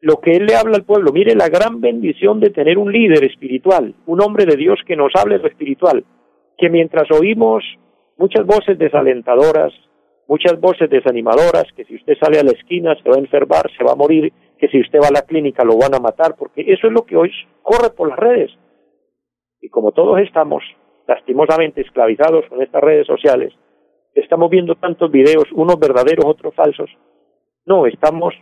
lo 0.02 0.20
que 0.20 0.32
él 0.32 0.44
le 0.44 0.54
habla 0.54 0.76
al 0.76 0.84
pueblo. 0.84 1.12
Mire 1.12 1.34
la 1.34 1.48
gran 1.48 1.80
bendición 1.80 2.40
de 2.40 2.50
tener 2.50 2.76
un 2.76 2.92
líder 2.92 3.24
espiritual, 3.24 3.94
un 4.04 4.20
hombre 4.20 4.44
de 4.44 4.56
Dios 4.56 4.78
que 4.86 4.96
nos 4.96 5.12
hable 5.14 5.38
lo 5.38 5.48
espiritual, 5.48 6.04
que 6.58 6.68
mientras 6.68 7.10
oímos 7.10 7.64
muchas 8.18 8.44
voces 8.44 8.78
desalentadoras, 8.78 9.72
muchas 10.28 10.60
voces 10.60 10.90
desanimadoras, 10.90 11.64
que 11.74 11.86
si 11.86 11.94
usted 11.96 12.18
sale 12.20 12.38
a 12.38 12.44
la 12.44 12.52
esquina 12.52 12.94
se 13.02 13.08
va 13.08 13.16
a 13.16 13.20
enfermar, 13.20 13.70
se 13.78 13.82
va 13.82 13.92
a 13.92 13.96
morir, 13.96 14.30
que 14.58 14.68
si 14.68 14.78
usted 14.78 14.98
va 15.02 15.08
a 15.08 15.20
la 15.20 15.22
clínica 15.22 15.64
lo 15.64 15.78
van 15.78 15.94
a 15.94 16.00
matar, 16.00 16.34
porque 16.38 16.60
eso 16.66 16.86
es 16.86 16.92
lo 16.92 17.06
que 17.06 17.16
hoy 17.16 17.30
corre 17.62 17.88
por 17.96 18.10
las 18.10 18.18
redes. 18.18 18.50
Y 19.62 19.70
como 19.70 19.92
todos 19.92 20.20
estamos 20.20 20.62
lastimosamente 21.08 21.80
esclavizados 21.80 22.44
con 22.50 22.60
estas 22.62 22.82
redes 22.82 23.06
sociales, 23.06 23.54
estamos 24.20 24.50
viendo 24.50 24.74
tantos 24.74 25.10
videos, 25.10 25.44
unos 25.52 25.78
verdaderos, 25.78 26.24
otros 26.26 26.54
falsos, 26.54 26.90
no, 27.66 27.86
estamos 27.86 28.34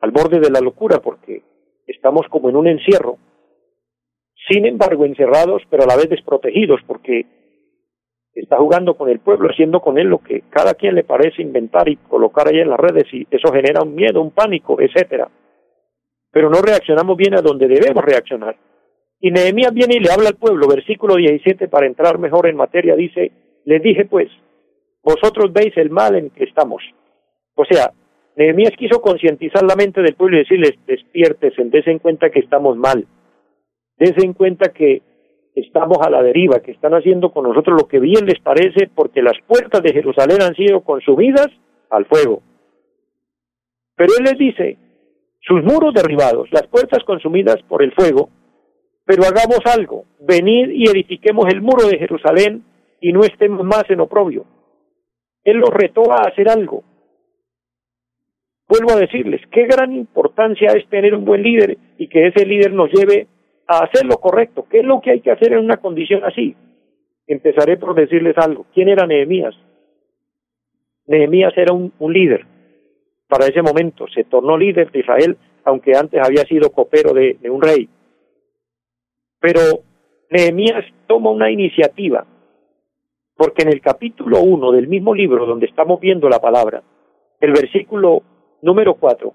al 0.00 0.10
borde 0.10 0.40
de 0.40 0.50
la 0.50 0.60
locura 0.60 1.00
porque 1.00 1.42
estamos 1.86 2.26
como 2.28 2.48
en 2.48 2.56
un 2.56 2.66
encierro, 2.68 3.18
sin 4.48 4.66
embargo 4.66 5.04
encerrados, 5.04 5.62
pero 5.70 5.84
a 5.84 5.86
la 5.86 5.96
vez 5.96 6.08
desprotegidos, 6.08 6.80
porque 6.86 7.26
está 8.34 8.56
jugando 8.56 8.94
con 8.94 9.08
el 9.08 9.20
pueblo, 9.20 9.48
haciendo 9.48 9.80
con 9.80 9.98
él 9.98 10.08
lo 10.08 10.18
que 10.18 10.42
cada 10.50 10.74
quien 10.74 10.94
le 10.94 11.04
parece 11.04 11.42
inventar 11.42 11.88
y 11.88 11.96
colocar 11.96 12.48
ahí 12.48 12.58
en 12.58 12.70
las 12.70 12.80
redes 12.80 13.04
y 13.12 13.26
eso 13.30 13.52
genera 13.52 13.82
un 13.82 13.94
miedo, 13.94 14.20
un 14.20 14.32
pánico, 14.32 14.80
etcétera. 14.80 15.28
Pero 16.30 16.50
no 16.50 16.60
reaccionamos 16.60 17.16
bien 17.16 17.34
a 17.34 17.42
donde 17.42 17.68
debemos 17.68 18.04
reaccionar. 18.04 18.56
Y 19.20 19.30
Nehemías 19.30 19.72
viene 19.72 19.96
y 19.96 20.00
le 20.00 20.10
habla 20.10 20.30
al 20.30 20.36
pueblo, 20.36 20.66
versículo 20.66 21.14
17, 21.14 21.68
para 21.68 21.86
entrar 21.86 22.18
mejor 22.18 22.46
en 22.48 22.56
materia, 22.56 22.96
dice, 22.96 23.30
les 23.64 23.82
dije 23.82 24.04
pues, 24.04 24.28
vosotros 25.04 25.52
veis 25.52 25.76
el 25.76 25.90
mal 25.90 26.16
en 26.16 26.30
que 26.30 26.44
estamos. 26.44 26.82
O 27.54 27.64
sea, 27.64 27.92
Nehemías 28.36 28.72
quiso 28.76 29.00
concientizar 29.00 29.62
la 29.62 29.76
mente 29.76 30.02
del 30.02 30.14
pueblo 30.14 30.36
y 30.36 30.40
decirles, 30.40 30.72
despiertes, 30.86 31.52
des 31.56 31.86
en 31.86 31.98
cuenta 31.98 32.30
que 32.30 32.40
estamos 32.40 32.76
mal, 32.76 33.06
des 33.98 34.14
en 34.22 34.32
cuenta 34.32 34.72
que 34.72 35.02
estamos 35.54 35.98
a 36.00 36.10
la 36.10 36.22
deriva, 36.22 36.60
que 36.60 36.72
están 36.72 36.94
haciendo 36.94 37.30
con 37.30 37.44
nosotros 37.44 37.80
lo 37.80 37.86
que 37.86 38.00
bien 38.00 38.26
les 38.26 38.40
parece, 38.40 38.88
porque 38.92 39.22
las 39.22 39.38
puertas 39.46 39.82
de 39.82 39.92
Jerusalén 39.92 40.42
han 40.42 40.54
sido 40.56 40.80
consumidas 40.80 41.48
al 41.90 42.06
fuego. 42.06 42.42
Pero 43.96 44.12
él 44.18 44.24
les 44.24 44.38
dice, 44.38 44.78
sus 45.40 45.62
muros 45.62 45.94
derribados, 45.94 46.48
las 46.50 46.66
puertas 46.66 47.04
consumidas 47.04 47.62
por 47.68 47.82
el 47.82 47.92
fuego, 47.92 48.30
pero 49.04 49.22
hagamos 49.24 49.60
algo, 49.66 50.06
venid 50.18 50.70
y 50.70 50.88
edifiquemos 50.88 51.46
el 51.52 51.60
muro 51.60 51.86
de 51.86 51.98
Jerusalén 51.98 52.64
y 53.00 53.12
no 53.12 53.20
estemos 53.20 53.64
más 53.64 53.84
en 53.90 54.00
oprobio. 54.00 54.46
Él 55.44 55.58
los 55.58 55.70
retó 55.70 56.10
a 56.10 56.22
hacer 56.22 56.48
algo. 56.48 56.82
Vuelvo 58.66 58.92
a 58.92 59.00
decirles, 59.00 59.42
qué 59.52 59.66
gran 59.66 59.92
importancia 59.92 60.72
es 60.72 60.88
tener 60.88 61.14
un 61.14 61.24
buen 61.24 61.42
líder 61.42 61.76
y 61.98 62.08
que 62.08 62.26
ese 62.28 62.46
líder 62.46 62.72
nos 62.72 62.90
lleve 62.90 63.28
a 63.66 63.84
hacer 63.84 64.06
lo 64.06 64.16
correcto. 64.16 64.66
¿Qué 64.70 64.80
es 64.80 64.84
lo 64.84 65.00
que 65.00 65.10
hay 65.10 65.20
que 65.20 65.30
hacer 65.30 65.52
en 65.52 65.58
una 65.58 65.76
condición 65.76 66.24
así? 66.24 66.56
Empezaré 67.26 67.76
por 67.76 67.94
decirles 67.94 68.36
algo. 68.38 68.66
¿Quién 68.72 68.88
era 68.88 69.06
Nehemías? 69.06 69.54
Nehemías 71.06 71.52
era 71.56 71.74
un, 71.74 71.92
líder. 72.12 72.46
Para 73.28 73.46
ese 73.46 73.62
momento 73.62 74.06
se 74.08 74.24
tornó 74.24 74.56
líder 74.56 74.90
de 74.90 75.00
Israel, 75.00 75.36
aunque 75.64 75.92
antes 75.96 76.20
había 76.22 76.44
sido 76.44 76.70
copero 76.70 77.12
de, 77.12 77.36
de 77.40 77.50
un 77.50 77.60
rey. 77.60 77.88
Pero 79.40 79.60
Nehemías 80.30 80.84
toma 81.06 81.30
una 81.30 81.50
iniciativa, 81.50 82.26
porque 83.36 83.62
en 83.62 83.68
el 83.68 83.80
capítulo 83.80 84.40
1 84.40 84.72
del 84.72 84.88
mismo 84.88 85.14
libro 85.14 85.46
donde 85.46 85.66
estamos 85.66 86.00
viendo 86.00 86.28
la 86.28 86.40
palabra, 86.40 86.82
el 87.40 87.52
versículo 87.52 88.22
número 88.62 88.94
4, 88.94 89.32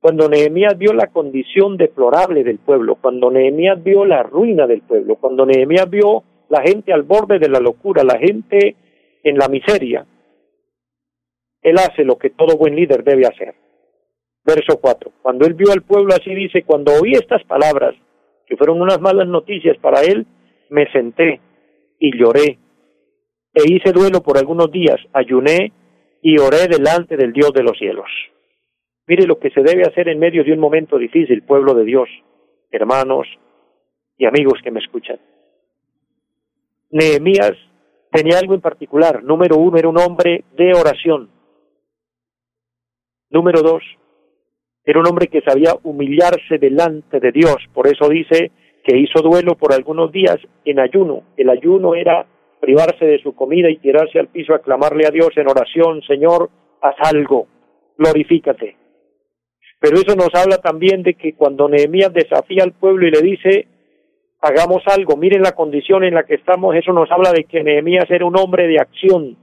cuando 0.00 0.28
Nehemías 0.28 0.76
vio 0.76 0.92
la 0.92 1.06
condición 1.06 1.76
deplorable 1.76 2.42
del 2.42 2.58
pueblo, 2.58 2.96
cuando 2.96 3.30
Nehemías 3.30 3.82
vio 3.82 4.04
la 4.04 4.22
ruina 4.22 4.66
del 4.66 4.82
pueblo, 4.82 5.16
cuando 5.16 5.46
Nehemías 5.46 5.88
vio 5.88 6.24
la 6.48 6.60
gente 6.62 6.92
al 6.92 7.02
borde 7.02 7.38
de 7.38 7.48
la 7.48 7.60
locura, 7.60 8.02
la 8.04 8.18
gente 8.18 8.76
en 9.22 9.38
la 9.38 9.48
miseria, 9.48 10.04
él 11.62 11.78
hace 11.78 12.04
lo 12.04 12.18
que 12.18 12.30
todo 12.30 12.56
buen 12.56 12.74
líder 12.74 13.04
debe 13.04 13.26
hacer. 13.26 13.54
Verso 14.44 14.80
4. 14.80 15.12
Cuando 15.22 15.46
él 15.46 15.54
vio 15.54 15.72
al 15.72 15.82
pueblo 15.82 16.12
así 16.12 16.34
dice, 16.34 16.64
cuando 16.64 16.92
oí 17.00 17.12
estas 17.12 17.44
palabras, 17.44 17.94
que 18.46 18.56
fueron 18.56 18.82
unas 18.82 19.00
malas 19.00 19.28
noticias 19.28 19.78
para 19.78 20.02
él, 20.02 20.26
me 20.68 20.90
senté 20.90 21.40
y 22.00 22.18
lloré 22.18 22.58
e 23.54 23.62
hice 23.66 23.92
duelo 23.92 24.22
por 24.22 24.38
algunos 24.38 24.70
días, 24.70 24.96
ayuné 25.12 25.72
y 26.22 26.38
oré 26.38 26.68
delante 26.68 27.16
del 27.16 27.32
Dios 27.32 27.52
de 27.52 27.62
los 27.62 27.76
cielos. 27.76 28.08
Mire 29.06 29.26
lo 29.26 29.38
que 29.38 29.50
se 29.50 29.62
debe 29.62 29.82
hacer 29.82 30.08
en 30.08 30.18
medio 30.18 30.44
de 30.44 30.52
un 30.52 30.60
momento 30.60 30.96
difícil, 30.96 31.42
pueblo 31.42 31.74
de 31.74 31.84
Dios, 31.84 32.08
hermanos 32.70 33.26
y 34.16 34.26
amigos 34.26 34.60
que 34.62 34.70
me 34.70 34.80
escuchan. 34.80 35.18
Nehemías 36.90 37.52
tenía 38.10 38.38
algo 38.38 38.54
en 38.54 38.60
particular. 38.60 39.22
Número 39.24 39.56
uno, 39.56 39.76
era 39.78 39.88
un 39.88 39.98
hombre 39.98 40.44
de 40.56 40.72
oración. 40.74 41.30
Número 43.30 43.62
dos, 43.62 43.82
era 44.84 45.00
un 45.00 45.06
hombre 45.06 45.28
que 45.28 45.40
sabía 45.40 45.74
humillarse 45.82 46.58
delante 46.58 47.18
de 47.18 47.32
Dios. 47.32 47.56
Por 47.72 47.88
eso 47.88 48.08
dice 48.08 48.50
que 48.84 48.98
hizo 48.98 49.22
duelo 49.22 49.56
por 49.56 49.72
algunos 49.72 50.12
días 50.12 50.36
en 50.64 50.80
ayuno. 50.80 51.22
El 51.36 51.48
ayuno 51.48 51.94
era 51.94 52.26
privarse 52.62 53.04
de 53.04 53.18
su 53.18 53.34
comida 53.34 53.68
y 53.68 53.78
tirarse 53.78 54.20
al 54.20 54.28
piso 54.28 54.54
a 54.54 54.60
clamarle 54.60 55.04
a 55.04 55.10
Dios 55.10 55.30
en 55.34 55.48
oración, 55.48 56.00
Señor, 56.02 56.48
haz 56.80 56.94
algo, 57.12 57.48
glorifícate. 57.98 58.76
Pero 59.80 59.96
eso 59.96 60.14
nos 60.14 60.30
habla 60.32 60.58
también 60.58 61.02
de 61.02 61.14
que 61.14 61.34
cuando 61.34 61.68
Nehemías 61.68 62.12
desafía 62.12 62.62
al 62.62 62.70
pueblo 62.70 63.04
y 63.04 63.10
le 63.10 63.20
dice, 63.20 63.66
hagamos 64.40 64.84
algo, 64.86 65.16
miren 65.16 65.42
la 65.42 65.56
condición 65.56 66.04
en 66.04 66.14
la 66.14 66.22
que 66.22 66.36
estamos, 66.36 66.76
eso 66.76 66.92
nos 66.92 67.10
habla 67.10 67.32
de 67.32 67.44
que 67.44 67.64
Nehemías 67.64 68.08
era 68.08 68.24
un 68.24 68.38
hombre 68.38 68.68
de 68.68 68.78
acción. 68.78 69.36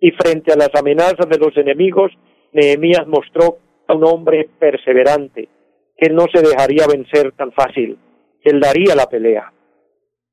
Y 0.00 0.10
frente 0.10 0.52
a 0.52 0.56
las 0.56 0.74
amenazas 0.74 1.28
de 1.28 1.38
los 1.38 1.56
enemigos, 1.56 2.10
Nehemías 2.52 3.06
mostró 3.06 3.58
a 3.86 3.94
un 3.94 4.04
hombre 4.04 4.48
perseverante, 4.58 5.48
que 5.96 6.10
no 6.10 6.26
se 6.32 6.42
dejaría 6.42 6.88
vencer 6.92 7.30
tan 7.36 7.52
fácil, 7.52 7.96
que 8.42 8.50
él 8.50 8.58
daría 8.58 8.96
la 8.96 9.06
pelea. 9.06 9.52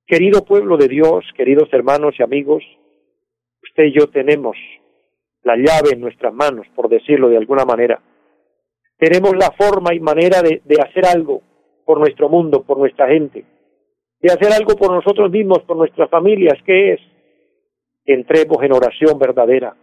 Querido 0.07 0.45
pueblo 0.45 0.77
de 0.77 0.87
Dios, 0.87 1.25
queridos 1.35 1.67
hermanos 1.71 2.13
y 2.19 2.21
amigos, 2.21 2.63
usted 3.63 3.85
y 3.85 3.99
yo 3.99 4.05
tenemos 4.07 4.55
la 5.41 5.55
llave 5.55 5.93
en 5.93 6.01
nuestras 6.01 6.31
manos, 6.31 6.67
por 6.75 6.89
decirlo 6.89 7.27
de 7.27 7.37
alguna 7.37 7.65
manera. 7.65 7.99
Tenemos 8.99 9.35
la 9.35 9.49
forma 9.57 9.95
y 9.95 9.99
manera 9.99 10.43
de, 10.43 10.61
hacer 10.79 11.07
algo 11.07 11.41
por 11.85 11.97
nuestro 11.97 12.29
mundo, 12.29 12.61
por 12.61 12.77
nuestra 12.77 13.07
gente, 13.07 13.45
de 14.19 14.31
hacer 14.31 14.53
algo 14.53 14.75
por 14.75 14.91
nosotros 14.91 15.31
mismos, 15.31 15.63
por 15.63 15.75
nuestras 15.75 16.07
familias, 16.11 16.59
¿qué 16.63 16.93
es? 16.93 17.01
Entremos 18.05 18.61
en 18.61 18.73
oración 18.73 19.17
verdadera, 19.17 19.75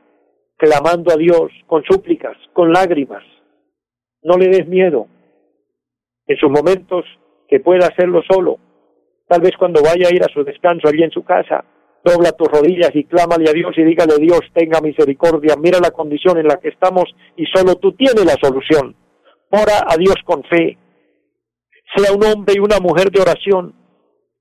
clamando 0.56 1.12
a 1.12 1.16
Dios 1.16 1.50
con 1.66 1.82
súplicas, 1.82 2.36
con 2.52 2.72
lágrimas. 2.72 3.24
No 4.22 4.38
le 4.38 4.46
des 4.46 4.68
miedo. 4.68 5.08
En 6.28 6.36
sus 6.36 6.48
momentos 6.48 7.04
que 7.48 7.58
pueda 7.58 7.88
hacerlo 7.88 8.22
solo, 8.30 8.60
tal 9.32 9.40
vez 9.40 9.56
cuando 9.58 9.80
vaya 9.82 10.08
a 10.08 10.14
ir 10.14 10.22
a 10.22 10.28
su 10.28 10.44
descanso 10.44 10.88
allí 10.88 11.02
en 11.02 11.10
su 11.10 11.24
casa, 11.24 11.64
dobla 12.04 12.32
tus 12.32 12.48
rodillas 12.48 12.90
y 12.92 13.04
clámale 13.04 13.48
a 13.48 13.54
Dios 13.54 13.72
y 13.78 13.82
dígale 13.82 14.18
Dios 14.18 14.40
tenga 14.52 14.82
misericordia, 14.82 15.54
mira 15.58 15.78
la 15.80 15.90
condición 15.90 16.36
en 16.36 16.48
la 16.48 16.58
que 16.58 16.68
estamos 16.68 17.04
y 17.34 17.46
solo 17.46 17.76
tú 17.76 17.92
tienes 17.92 18.26
la 18.26 18.36
solución. 18.38 18.94
Ora 19.48 19.86
a 19.88 19.96
Dios 19.96 20.16
con 20.26 20.44
fe. 20.44 20.76
Sea 21.96 22.12
un 22.12 22.22
hombre 22.26 22.56
y 22.56 22.60
una 22.60 22.78
mujer 22.78 23.10
de 23.10 23.22
oración. 23.22 23.74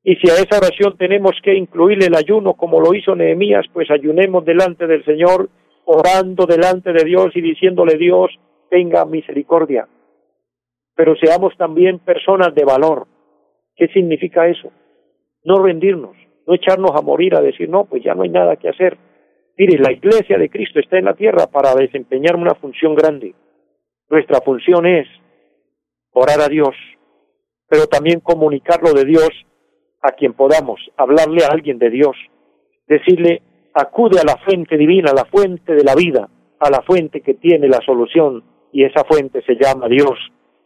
Y 0.04 0.16
si 0.18 0.30
a 0.30 0.34
esa 0.34 0.58
oración 0.58 0.98
tenemos 0.98 1.38
que 1.42 1.56
incluirle 1.56 2.08
el 2.08 2.16
ayuno 2.16 2.56
como 2.56 2.82
lo 2.82 2.94
hizo 2.94 3.16
Nehemías, 3.16 3.68
pues 3.72 3.90
ayunemos 3.92 4.44
delante 4.44 4.88
del 4.88 5.06
Señor 5.06 5.50
orando 5.86 6.46
delante 6.46 6.92
de 6.92 7.06
Dios 7.06 7.32
y 7.34 7.40
diciéndole 7.40 7.98
Dios, 7.98 8.30
tenga 8.70 9.06
misericordia. 9.06 9.88
Pero 10.96 11.16
seamos 11.16 11.56
también 11.56 12.00
personas 12.00 12.54
de 12.54 12.66
valor. 12.66 13.08
¿Qué 13.76 13.88
significa 13.88 14.48
eso? 14.48 14.72
No 15.44 15.64
rendirnos, 15.64 16.16
no 16.46 16.54
echarnos 16.54 16.92
a 16.96 17.02
morir 17.02 17.36
a 17.36 17.42
decir, 17.42 17.70
no, 17.70 17.86
pues 17.86 18.04
ya 18.04 18.14
no 18.14 18.24
hay 18.24 18.30
nada 18.30 18.56
que 18.56 18.70
hacer. 18.70 18.98
Mire, 19.58 19.80
la 19.80 19.92
iglesia 19.92 20.38
de 20.38 20.50
Cristo 20.50 20.80
está 20.80 20.98
en 20.98 21.06
la 21.06 21.14
tierra 21.14 21.48
para 21.48 21.76
desempeñar 21.76 22.36
una 22.36 22.56
función 22.56 22.96
grande. 22.96 23.34
Nuestra 24.10 24.42
función 24.42 24.86
es 24.86 25.08
orar 26.12 26.42
a 26.42 26.48
Dios, 26.48 26.76
pero 27.68 27.88
también 27.88 28.20
comunicarlo 28.20 28.94
de 28.94 29.06
Dios 29.06 29.30
a 30.02 30.12
quien 30.12 30.34
podamos, 30.34 30.80
hablarle 30.98 31.44
a 31.44 31.54
alguien 31.54 31.78
de 31.78 31.90
Dios, 31.90 32.16
decirle, 32.88 33.42
acude 33.74 34.20
a 34.20 34.26
la 34.26 34.38
fuente 34.38 34.78
divina, 34.78 35.12
a 35.12 35.16
la 35.16 35.26
fuente 35.26 35.74
de 35.74 35.84
la 35.84 35.96
vida, 35.96 36.28
a 36.60 36.70
la 36.70 36.82
fuente 36.82 37.22
que 37.22 37.36
tiene 37.36 37.68
la 37.68 37.80
solución, 37.86 38.44
y 38.74 38.84
esa 38.84 39.04
fuente 39.04 39.42
se 39.44 39.56
llama 39.56 39.88
Dios, 39.88 40.18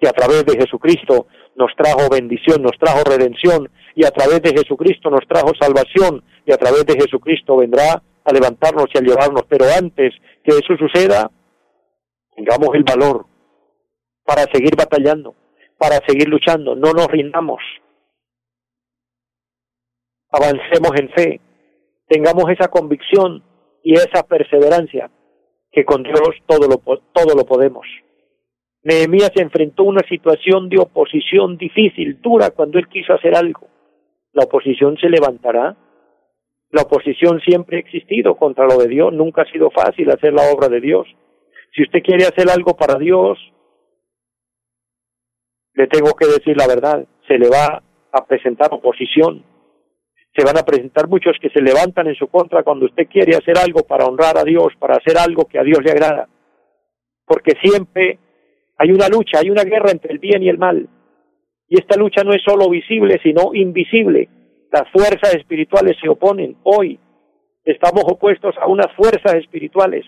a 0.08 0.12
través 0.12 0.46
de 0.46 0.58
Jesucristo 0.58 1.28
nos 1.56 1.72
trajo 1.76 2.10
bendición, 2.10 2.62
nos 2.62 2.78
trajo 2.78 3.04
redención, 3.04 3.70
y 3.96 4.06
a 4.06 4.12
través 4.12 4.42
de 4.42 4.52
Jesucristo 4.52 5.10
nos 5.10 5.26
trajo 5.28 5.52
salvación, 5.60 6.24
y 6.46 6.52
a 6.52 6.58
través 6.58 6.86
de 6.86 6.96
Jesucristo 6.96 7.58
vendrá 7.58 8.02
a 8.24 8.34
levantarnos 8.34 8.88
y 8.94 8.98
a 8.98 9.02
llevarnos. 9.02 9.44
Pero 9.48 9.66
antes 9.78 10.14
que 10.44 10.52
eso 10.52 10.76
suceda, 10.78 11.32
tengamos 12.36 12.76
el 12.76 12.84
valor 12.84 13.26
para 14.26 14.44
seguir 14.52 14.76
batallando, 14.76 15.36
para 15.78 16.00
seguir 16.08 16.28
luchando, 16.28 16.76
no 16.76 16.92
nos 16.92 17.08
rindamos. 17.08 17.62
Avancemos 20.32 20.92
en 21.00 21.10
fe, 21.12 21.42
tengamos 22.08 22.50
esa 22.50 22.68
convicción 22.68 23.44
y 23.84 23.94
esa 23.94 24.24
perseverancia 24.24 25.10
que 25.72 25.86
con 25.86 26.04
Dios 26.04 26.30
todo 26.46 26.68
lo, 26.68 26.78
todo 27.14 27.36
lo 27.36 27.46
podemos. 27.46 27.86
Nehemías 28.86 29.32
se 29.36 29.42
enfrentó 29.42 29.82
a 29.82 29.88
una 29.88 30.08
situación 30.08 30.70
de 30.70 30.78
oposición 30.78 31.58
difícil, 31.58 32.22
dura, 32.22 32.52
cuando 32.52 32.78
él 32.78 32.88
quiso 32.88 33.14
hacer 33.14 33.36
algo. 33.36 33.68
La 34.32 34.44
oposición 34.44 34.96
se 34.98 35.10
levantará. 35.10 35.76
La 36.70 36.84
oposición 36.84 37.42
siempre 37.42 37.78
ha 37.78 37.80
existido 37.80 38.36
contra 38.36 38.68
lo 38.68 38.78
de 38.78 38.88
Dios. 38.88 39.12
Nunca 39.12 39.42
ha 39.42 39.52
sido 39.52 39.72
fácil 39.72 40.12
hacer 40.12 40.34
la 40.34 40.52
obra 40.54 40.70
de 40.70 40.82
Dios. 40.82 41.08
Si 41.76 41.82
usted 41.82 42.04
quiere 42.04 42.26
hacer 42.26 42.48
algo 42.48 42.78
para 42.78 43.00
Dios, 43.00 43.40
le 45.74 45.88
tengo 45.88 46.14
que 46.14 46.28
decir 46.28 46.56
la 46.56 46.68
verdad, 46.68 47.08
se 47.28 47.40
le 47.40 47.50
va 47.50 47.82
a 48.12 48.26
presentar 48.26 48.70
oposición 48.72 49.44
se 50.36 50.44
van 50.44 50.58
a 50.58 50.64
presentar 50.64 51.08
muchos 51.08 51.38
que 51.42 51.50
se 51.50 51.62
levantan 51.62 52.08
en 52.08 52.16
su 52.16 52.28
contra 52.28 52.64
cuando 52.64 52.86
usted 52.86 53.08
quiere 53.08 53.38
hacer 53.38 53.58
algo 53.58 53.84
para 53.84 54.06
honrar 54.06 54.38
a 54.38 54.44
Dios, 54.44 54.74
para 54.78 54.98
hacer 54.98 55.18
algo 55.18 55.46
que 55.46 55.58
a 55.58 55.64
Dios 55.64 55.80
le 55.82 55.92
agrada. 55.92 56.28
Porque 57.26 57.54
siempre 57.64 58.20
hay 58.78 58.92
una 58.92 59.08
lucha, 59.08 59.40
hay 59.40 59.50
una 59.50 59.64
guerra 59.64 59.92
entre 59.92 60.14
el 60.14 60.20
bien 60.20 60.44
y 60.44 60.50
el 60.50 60.58
mal. 60.58 60.88
Y 61.68 61.80
esta 61.80 61.98
lucha 61.98 62.24
no 62.24 62.34
es 62.34 62.42
solo 62.44 62.70
visible, 62.70 63.20
sino 63.24 63.54
invisible. 63.54 64.30
Las 64.72 64.90
fuerzas 64.92 65.34
espirituales 65.36 65.98
se 66.02 66.10
oponen. 66.10 66.58
Hoy 66.64 67.00
estamos 67.64 68.04
opuestos 68.06 68.56
a 68.60 68.68
unas 68.68 68.92
fuerzas 68.96 69.36
espirituales. 69.36 70.06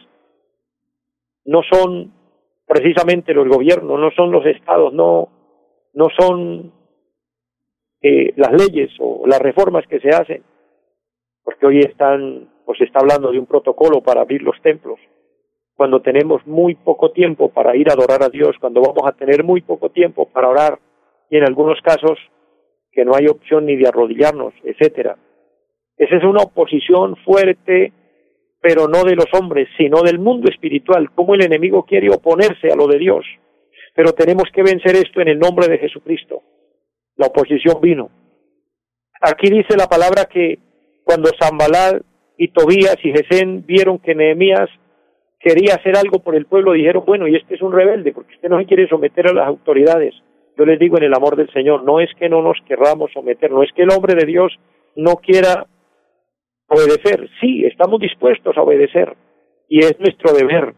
No 1.45 1.61
son 1.71 2.13
precisamente 2.65 3.33
los 3.33 3.47
gobiernos, 3.47 3.99
no 3.99 4.11
son 4.11 4.31
los 4.31 4.45
estados, 4.45 4.93
no, 4.93 5.29
no 5.93 6.07
son 6.19 6.73
eh, 8.01 8.33
las 8.35 8.51
leyes 8.51 8.91
o 8.99 9.25
las 9.25 9.39
reformas 9.39 9.87
que 9.87 9.99
se 9.99 10.09
hacen, 10.09 10.43
porque 11.43 11.65
hoy 11.65 11.79
están, 11.79 12.49
pues 12.65 12.77
se 12.77 12.83
está 12.83 12.99
hablando 12.99 13.31
de 13.31 13.39
un 13.39 13.45
protocolo 13.45 14.01
para 14.01 14.21
abrir 14.21 14.41
los 14.43 14.61
templos, 14.61 14.99
cuando 15.77 16.01
tenemos 16.01 16.45
muy 16.45 16.75
poco 16.75 17.11
tiempo 17.11 17.49
para 17.49 17.75
ir 17.77 17.89
a 17.89 17.93
adorar 17.93 18.23
a 18.23 18.29
Dios, 18.29 18.57
cuando 18.59 18.81
vamos 18.81 19.03
a 19.05 19.13
tener 19.13 19.43
muy 19.43 19.61
poco 19.61 19.89
tiempo 19.91 20.27
para 20.27 20.49
orar, 20.49 20.79
y 21.29 21.37
en 21.37 21.45
algunos 21.45 21.79
casos 21.81 22.19
que 22.91 23.05
no 23.05 23.15
hay 23.15 23.27
opción 23.27 23.65
ni 23.65 23.77
de 23.77 23.87
arrodillarnos, 23.87 24.53
etcétera. 24.63 25.17
Esa 25.95 26.17
es 26.17 26.23
una 26.23 26.41
oposición 26.41 27.15
fuerte, 27.17 27.93
pero 28.59 28.87
no 28.87 29.03
de 29.03 29.15
los 29.15 29.27
hombres, 29.39 29.69
sino 29.77 30.01
del 30.01 30.19
mundo 30.19 30.49
espiritual, 30.49 31.11
como 31.13 31.35
el 31.35 31.45
enemigo 31.45 31.85
quiere 31.85 32.09
oponerse 32.09 32.71
a 32.71 32.75
lo 32.75 32.87
de 32.87 32.97
Dios. 32.97 33.25
Pero 33.95 34.11
tenemos 34.11 34.45
que 34.51 34.63
vencer 34.63 34.95
esto 34.95 35.21
en 35.21 35.29
el 35.29 35.39
nombre 35.39 35.67
de 35.67 35.77
Jesucristo 35.77 36.41
la 37.17 37.27
oposición 37.27 37.81
vino. 37.81 38.09
Aquí 39.19 39.49
dice 39.49 39.75
la 39.75 39.87
palabra 39.87 40.25
que 40.25 40.59
Cuando 41.03 41.31
Zambalal 41.39 42.03
y 42.37 42.49
Tobías 42.49 42.97
y 43.03 43.11
Gesén 43.11 43.65
vieron 43.65 43.97
que 43.99 44.13
Nehemías 44.13 44.69
quería 45.39 45.75
hacer 45.75 45.97
algo 45.97 46.19
por 46.19 46.35
el 46.35 46.45
pueblo, 46.45 46.73
dijeron, 46.73 47.03
bueno, 47.05 47.27
y 47.27 47.35
este 47.35 47.55
es 47.55 47.61
un 47.61 47.71
rebelde, 47.71 48.11
porque 48.11 48.35
usted 48.35 48.49
no 48.49 48.59
se 48.59 48.65
quiere 48.65 48.87
someter 48.87 49.27
a 49.27 49.33
las 49.33 49.47
autoridades. 49.47 50.13
Yo 50.57 50.65
les 50.65 50.79
digo 50.79 50.97
en 50.97 51.03
el 51.03 51.13
amor 51.13 51.35
del 51.35 51.51
Señor, 51.51 51.83
no 51.83 51.99
es 51.99 52.09
que 52.17 52.29
no 52.29 52.41
nos 52.41 52.57
querramos 52.67 53.11
someter, 53.13 53.51
no 53.51 53.63
es 53.63 53.71
que 53.73 53.83
el 53.83 53.91
hombre 53.91 54.15
de 54.15 54.25
Dios 54.25 54.57
no 54.95 55.17
quiera 55.17 55.67
obedecer. 56.67 57.29
Sí, 57.39 57.63
estamos 57.65 57.99
dispuestos 57.99 58.57
a 58.57 58.61
obedecer 58.61 59.15
y 59.69 59.79
es 59.79 59.99
nuestro 59.99 60.33
deber. 60.33 60.73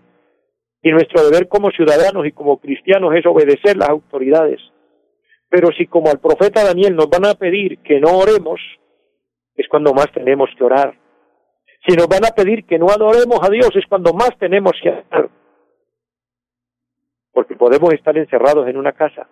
Y 0.81 0.91
nuestro 0.91 1.23
deber 1.23 1.47
como 1.47 1.71
ciudadanos 1.71 2.25
y 2.25 2.31
como 2.31 2.59
cristianos 2.59 3.13
es 3.15 3.25
obedecer 3.25 3.77
las 3.77 3.89
autoridades. 3.89 4.59
Pero 5.49 5.69
si 5.77 5.87
como 5.87 6.09
al 6.09 6.19
profeta 6.19 6.63
Daniel 6.63 6.95
nos 6.95 7.09
van 7.09 7.25
a 7.25 7.33
pedir 7.33 7.79
que 7.79 7.99
no 7.99 8.17
oremos, 8.17 8.61
es 9.55 9.67
cuando 9.67 9.93
más 9.93 10.11
tenemos 10.13 10.49
que 10.57 10.63
orar. 10.63 10.93
Si 11.85 11.95
nos 11.95 12.07
van 12.07 12.25
a 12.25 12.35
pedir 12.35 12.65
que 12.65 12.77
no 12.77 12.87
adoremos 12.87 13.39
a 13.41 13.49
Dios, 13.49 13.69
es 13.75 13.85
cuando 13.87 14.13
más 14.13 14.31
tenemos 14.37 14.73
que 14.81 14.89
orar. 14.89 15.29
Porque 17.31 17.55
podemos 17.55 17.93
estar 17.93 18.17
encerrados 18.17 18.67
en 18.67 18.77
una 18.77 18.91
casa, 18.91 19.27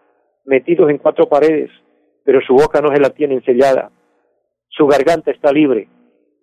metidos 0.45 0.89
en 0.89 0.97
cuatro 0.97 1.27
paredes, 1.27 1.71
pero 2.23 2.39
su 2.41 2.53
boca 2.53 2.79
no 2.81 2.93
se 2.93 3.01
la 3.01 3.09
tiene 3.09 3.35
ensellada, 3.35 3.91
su 4.69 4.87
garganta 4.87 5.31
está 5.31 5.51
libre. 5.51 5.89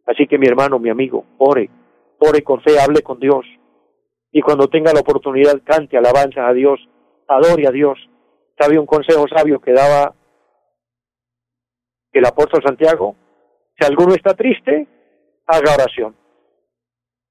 Así 0.07 0.27
que 0.27 0.39
mi 0.39 0.47
hermano, 0.47 0.79
mi 0.79 0.91
amigo, 0.91 1.25
ore, 1.39 1.71
ore 2.19 2.43
con 2.43 2.61
fe, 2.61 2.79
hable 2.79 3.03
con 3.03 3.19
Dios. 3.19 3.47
Y 4.31 4.43
cuando 4.43 4.69
tenga 4.69 4.93
la 4.93 5.01
oportunidad, 5.01 5.63
cante 5.65 5.97
alabanzas 5.97 6.49
a 6.49 6.53
Dios, 6.53 6.81
adore 7.29 7.67
a 7.67 7.71
Dios, 7.71 7.99
¿Sabe 8.59 8.79
un 8.79 8.87
consejo 8.87 9.27
sabio 9.29 9.61
que 9.61 9.73
daba 9.73 10.15
el 12.13 12.25
apóstol 12.25 12.63
Santiago? 12.65 13.17
Si 13.79 13.85
alguno 13.85 14.15
está 14.15 14.35
triste, 14.35 14.87
haga 15.47 15.75
oración. 15.75 16.17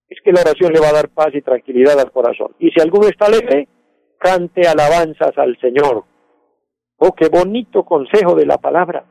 Es 0.07 0.19
que 0.23 0.31
la 0.31 0.41
oración 0.41 0.73
le 0.73 0.79
va 0.79 0.89
a 0.89 0.93
dar 0.93 1.09
paz 1.09 1.29
y 1.33 1.41
tranquilidad 1.41 1.99
al 1.99 2.11
corazón. 2.11 2.55
Y 2.59 2.69
si 2.71 2.79
alguno 2.79 3.07
está 3.07 3.25
alegre, 3.25 3.67
cante 4.19 4.67
alabanzas 4.67 5.37
al 5.37 5.57
Señor. 5.59 6.03
Oh, 6.97 7.13
qué 7.13 7.29
bonito 7.29 7.83
consejo 7.83 8.35
de 8.35 8.45
la 8.45 8.57
palabra. 8.57 9.05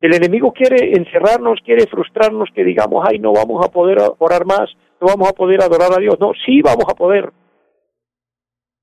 El 0.00 0.14
enemigo 0.14 0.52
quiere 0.52 0.92
encerrarnos, 0.96 1.60
quiere 1.64 1.86
frustrarnos, 1.86 2.50
que 2.54 2.64
digamos, 2.64 3.06
ay, 3.08 3.18
no 3.18 3.32
vamos 3.32 3.64
a 3.64 3.70
poder 3.70 3.98
orar 4.18 4.44
más, 4.44 4.68
no 5.00 5.06
vamos 5.06 5.28
a 5.28 5.32
poder 5.32 5.62
adorar 5.62 5.92
a 5.92 6.00
Dios. 6.00 6.16
No, 6.20 6.32
sí 6.44 6.60
vamos 6.60 6.84
a 6.88 6.94
poder. 6.94 7.32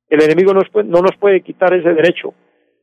El 0.10 0.24
enemigo 0.24 0.54
no 0.54 1.02
nos 1.02 1.15
puede 1.17 1.41
quitar 1.41 1.74
ese 1.74 1.93
derecho. 1.93 2.34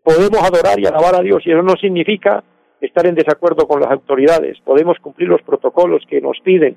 Podemos 0.03 0.39
adorar 0.43 0.79
y 0.79 0.87
alabar 0.87 1.17
a 1.17 1.23
Dios 1.23 1.43
y 1.45 1.51
eso 1.51 1.63
no 1.63 1.75
significa 1.77 2.43
estar 2.81 3.07
en 3.07 3.15
desacuerdo 3.15 3.67
con 3.67 3.81
las 3.81 3.91
autoridades. 3.91 4.59
Podemos 4.65 4.99
cumplir 5.01 5.29
los 5.29 5.43
protocolos 5.43 6.03
que 6.09 6.21
nos 6.21 6.39
piden, 6.41 6.77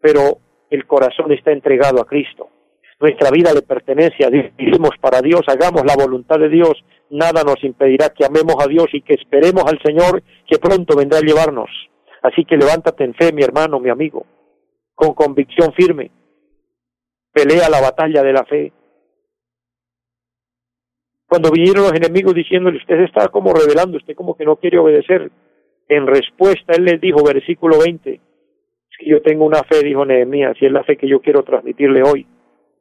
pero 0.00 0.38
el 0.70 0.86
corazón 0.86 1.32
está 1.32 1.52
entregado 1.52 2.00
a 2.00 2.06
Cristo. 2.06 2.48
Nuestra 3.00 3.30
vida 3.30 3.52
le 3.52 3.62
pertenece 3.62 4.24
a 4.24 4.30
Dios, 4.30 4.46
vivimos 4.56 4.92
para 5.00 5.20
Dios, 5.20 5.40
hagamos 5.48 5.84
la 5.84 5.96
voluntad 5.96 6.38
de 6.38 6.48
Dios, 6.48 6.84
nada 7.10 7.42
nos 7.42 7.62
impedirá 7.64 8.10
que 8.10 8.24
amemos 8.24 8.56
a 8.60 8.68
Dios 8.68 8.86
y 8.92 9.02
que 9.02 9.14
esperemos 9.14 9.64
al 9.66 9.80
Señor 9.82 10.22
que 10.46 10.58
pronto 10.58 10.96
vendrá 10.96 11.18
a 11.18 11.22
llevarnos. 11.22 11.68
Así 12.22 12.44
que 12.44 12.56
levántate 12.56 13.02
en 13.04 13.14
fe, 13.14 13.32
mi 13.32 13.42
hermano, 13.42 13.80
mi 13.80 13.90
amigo, 13.90 14.24
con 14.94 15.14
convicción 15.14 15.72
firme. 15.72 16.12
Pelea 17.32 17.68
la 17.68 17.80
batalla 17.80 18.22
de 18.22 18.32
la 18.32 18.44
fe, 18.44 18.72
cuando 21.32 21.50
vinieron 21.50 21.84
los 21.84 21.94
enemigos 21.94 22.34
diciéndole, 22.34 22.76
usted 22.76 23.00
está 23.00 23.28
como 23.28 23.54
revelando, 23.54 23.96
usted 23.96 24.14
como 24.14 24.36
que 24.36 24.44
no 24.44 24.56
quiere 24.56 24.78
obedecer. 24.78 25.30
En 25.88 26.06
respuesta, 26.06 26.74
él 26.76 26.84
les 26.84 27.00
dijo, 27.00 27.24
versículo 27.24 27.78
20, 27.78 28.12
es 28.12 28.20
que 28.98 29.08
yo 29.08 29.22
tengo 29.22 29.46
una 29.46 29.62
fe, 29.62 29.82
dijo 29.82 30.04
Nehemías, 30.04 30.54
y 30.60 30.66
es 30.66 30.72
la 30.72 30.84
fe 30.84 30.98
que 30.98 31.08
yo 31.08 31.22
quiero 31.22 31.42
transmitirle 31.42 32.02
hoy. 32.02 32.26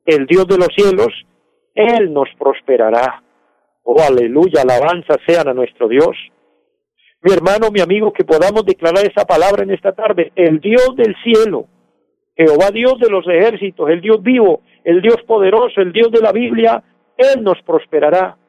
El 0.05 0.25
Dios 0.25 0.45
de 0.47 0.57
los 0.57 0.67
cielos, 0.75 1.07
Él 1.75 2.11
nos 2.11 2.27
prosperará. 2.37 3.23
Oh, 3.83 4.01
aleluya, 4.01 4.63
alabanza 4.63 5.15
sean 5.25 5.47
a 5.47 5.53
nuestro 5.53 5.87
Dios. 5.87 6.17
Mi 7.21 7.31
hermano, 7.31 7.71
mi 7.71 7.79
amigo, 7.79 8.11
que 8.11 8.25
podamos 8.25 8.65
declarar 8.65 9.05
esa 9.05 9.23
palabra 9.25 9.63
en 9.63 9.71
esta 9.71 9.93
tarde. 9.93 10.33
El 10.35 10.59
Dios 10.59 10.93
del 10.97 11.15
cielo, 11.23 11.67
Jehová 12.35 12.69
Dios 12.73 12.99
de 12.99 13.09
los 13.09 13.25
ejércitos, 13.29 13.89
el 13.89 14.01
Dios 14.01 14.21
vivo, 14.21 14.59
el 14.83 15.01
Dios 15.01 15.23
poderoso, 15.25 15.79
el 15.79 15.93
Dios 15.93 16.11
de 16.11 16.19
la 16.19 16.33
Biblia, 16.33 16.83
Él 17.15 17.41
nos 17.45 17.61
prosperará. 17.61 18.39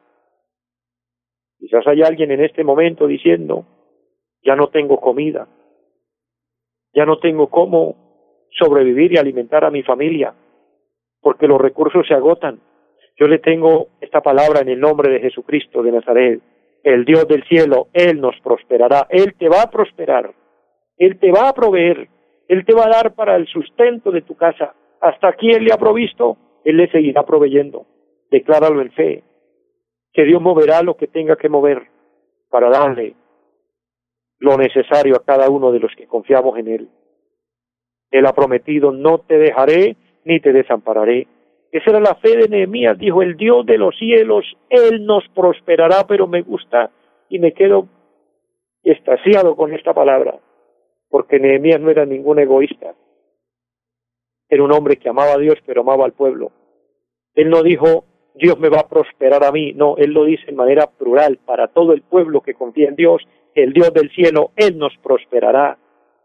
Quizás 1.62 1.87
hay 1.87 2.03
alguien 2.03 2.33
en 2.33 2.42
este 2.42 2.64
momento 2.64 3.07
diciendo, 3.07 3.64
ya 4.42 4.57
no 4.57 4.70
tengo 4.70 5.01
comida, 5.01 5.46
ya 6.92 7.07
no 7.07 7.20
tengo 7.20 7.51
cómo 7.51 8.48
sobrevivir 8.51 9.12
y 9.12 9.18
alimentar 9.18 9.64
a 9.64 9.70
mi 9.70 9.85
familia, 9.85 10.35
porque 11.20 11.46
los 11.46 11.61
recursos 11.61 12.05
se 12.09 12.14
agotan. 12.14 12.59
Yo 13.16 13.29
le 13.29 13.38
tengo 13.38 13.90
esta 14.01 14.20
palabra 14.22 14.62
en 14.62 14.70
el 14.70 14.81
nombre 14.81 15.12
de 15.12 15.20
Jesucristo 15.20 15.85
de 15.85 15.92
Nazaret, 15.92 16.40
el 16.83 17.05
Dios 17.05 17.29
del 17.29 17.44
cielo, 17.44 17.87
Él 17.92 18.20
nos 18.20 18.35
prosperará, 18.40 19.07
Él 19.09 19.37
te 19.38 19.48
va 19.48 19.62
a 19.62 19.70
prosperar, 19.70 20.35
Él 20.98 21.20
te 21.20 21.31
va 21.31 21.48
a 21.48 21.53
proveer, 21.53 22.09
Él 22.48 22.64
te 22.66 22.75
va 22.75 22.87
a 22.87 22.90
dar 22.90 23.14
para 23.14 23.37
el 23.37 23.46
sustento 23.46 24.11
de 24.11 24.22
tu 24.22 24.35
casa. 24.35 24.75
Hasta 25.01 25.29
aquí 25.29 25.53
Él 25.53 25.66
le 25.66 25.72
ha 25.72 25.79
provisto, 25.79 26.38
Él 26.64 26.79
le 26.79 26.90
seguirá 26.90 27.22
proveyendo. 27.22 27.87
Decláralo 28.33 28.81
en 28.81 28.90
fe, 28.90 29.22
que 30.12 30.25
Dios 30.25 30.40
moverá 30.40 30.83
lo 30.83 30.96
que 30.96 31.07
tenga 31.07 31.37
que 31.37 31.48
mover 31.48 31.88
para 32.51 32.68
darle 32.68 33.14
lo 34.38 34.57
necesario 34.57 35.14
a 35.16 35.25
cada 35.25 35.48
uno 35.48 35.70
de 35.70 35.79
los 35.79 35.94
que 35.96 36.09
confiamos 36.09 36.59
en 36.59 36.68
Él. 36.68 36.88
Él 38.11 38.27
ha 38.27 38.33
prometido, 38.33 38.90
no 38.90 39.18
te 39.18 39.38
dejaré 39.38 39.96
ni 40.25 40.40
te 40.40 40.53
desampararé. 40.53 41.29
Esa 41.70 41.90
era 41.90 42.01
la 42.01 42.16
fe 42.16 42.37
de 42.37 42.48
Nehemías, 42.48 42.98
dijo, 42.98 43.22
el 43.22 43.37
Dios 43.37 43.64
de 43.64 43.79
los 43.79 43.96
cielos, 43.96 44.44
Él 44.68 45.07
nos 45.07 45.27
prosperará, 45.29 46.07
pero 46.07 46.27
me 46.27 46.42
gusta 46.42 46.90
y 47.29 47.38
me 47.38 47.53
quedo 47.53 47.87
estasiado 48.83 49.57
con 49.57 49.72
esta 49.72 49.94
palabra, 49.94 50.38
porque 51.09 51.38
Nehemías 51.38 51.81
no 51.81 51.90
era 51.90 52.05
ningún 52.05 52.40
egoísta, 52.40 52.94
era 54.48 54.62
un 54.62 54.72
hombre 54.72 54.96
que 54.96 55.09
amaba 55.09 55.33
a 55.33 55.38
Dios, 55.38 55.57
pero 55.64 55.81
amaba 55.81 56.05
al 56.05 56.12
pueblo. 56.12 56.51
Él 57.35 57.48
no 57.48 57.62
dijo, 57.62 58.05
Dios 58.35 58.59
me 58.59 58.68
va 58.68 58.81
a 58.81 58.88
prosperar 58.88 59.45
a 59.45 59.53
mí. 59.53 59.73
No, 59.73 59.97
Él 59.97 60.12
lo 60.12 60.25
dice 60.25 60.45
en 60.49 60.57
manera 60.57 60.87
plural 60.87 61.38
para 61.45 61.68
todo 61.68 61.92
el 61.92 62.03
pueblo 62.03 62.40
que 62.40 62.55
confía 62.55 62.88
en 62.88 62.97
Dios, 62.97 63.23
el 63.55 63.73
Dios 63.73 63.92
del 63.92 64.11
cielo, 64.11 64.51
Él 64.57 64.79
nos 64.79 64.97
prosperará. 65.03 65.79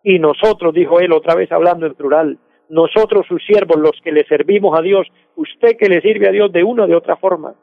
Y 0.04 0.20
nosotros, 0.20 0.74
dijo 0.74 1.00
Él 1.00 1.12
otra 1.12 1.36
vez 1.36 1.52
hablando 1.52 1.86
en 1.86 1.96
plural, 1.96 2.38
nosotros 2.70 3.26
sus 3.28 3.44
siervos, 3.46 3.78
los 3.78 4.00
que 4.04 4.12
le 4.12 4.26
servimos 4.26 4.78
a 4.78 4.82
Dios, 4.82 5.08
usted 5.36 5.78
que 5.78 5.90
le 5.90 6.02
sirve 6.02 6.28
a 6.28 6.32
Dios 6.32 6.52
de 6.52 6.64
una 6.64 6.84
o 6.84 6.88
de 6.88 6.96
otra 6.96 7.18
forma. 7.18 7.56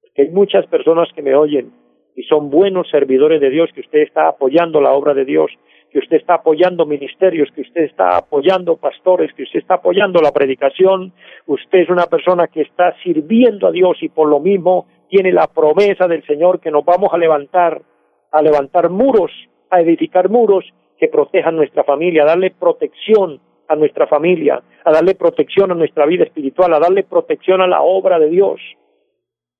Porque 0.00 0.22
hay 0.22 0.30
muchas 0.30 0.66
personas 0.66 1.08
que 1.14 1.22
me 1.22 1.34
oyen 1.34 1.72
y 2.14 2.24
son 2.24 2.50
buenos 2.50 2.88
servidores 2.90 3.40
de 3.40 3.50
Dios, 3.50 3.70
que 3.74 3.80
usted 3.80 4.00
está 4.00 4.28
apoyando 4.28 4.80
la 4.80 4.92
obra 4.92 5.14
de 5.14 5.24
Dios, 5.24 5.50
que 5.92 5.98
usted 5.98 6.16
está 6.16 6.34
apoyando 6.36 6.86
ministerios, 6.86 7.50
que 7.54 7.60
usted 7.60 7.82
está 7.82 8.16
apoyando 8.16 8.78
pastores, 8.78 9.30
que 9.34 9.42
usted 9.42 9.58
está 9.60 9.74
apoyando 9.74 10.22
la 10.22 10.32
predicación, 10.32 11.12
usted 11.46 11.80
es 11.80 11.90
una 11.90 12.06
persona 12.06 12.46
que 12.46 12.62
está 12.62 12.96
sirviendo 13.02 13.66
a 13.66 13.70
Dios 13.70 13.98
y 14.00 14.08
por 14.08 14.26
lo 14.26 14.40
mismo 14.40 14.86
tiene 15.08 15.32
la 15.32 15.48
promesa 15.48 16.08
del 16.08 16.24
Señor 16.24 16.60
que 16.60 16.70
nos 16.70 16.82
vamos 16.82 17.12
a 17.12 17.18
levantar, 17.18 17.82
a 18.30 18.40
levantar 18.40 18.88
muros, 18.88 19.30
a 19.68 19.82
edificar 19.82 20.30
muros 20.30 20.64
que 20.98 21.08
protejan 21.08 21.56
nuestra 21.56 21.84
familia, 21.84 22.22
a 22.22 22.26
darle 22.26 22.52
protección 22.52 23.40
a 23.68 23.76
nuestra 23.76 24.06
familia, 24.06 24.62
a 24.84 24.92
darle 24.92 25.14
protección 25.14 25.72
a 25.72 25.74
nuestra 25.74 26.06
vida 26.06 26.24
espiritual, 26.24 26.72
a 26.72 26.78
darle 26.78 27.04
protección 27.04 27.60
a 27.60 27.66
la 27.66 27.82
obra 27.82 28.18
de 28.18 28.30
Dios. 28.30 28.60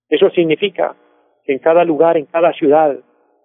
Eso 0.09 0.31
significa 0.31 0.97
que 1.45 1.53
en 1.53 1.59
cada 1.59 1.85
lugar, 1.85 2.17
en 2.17 2.25
cada 2.25 2.55
ciudad, 2.55 2.97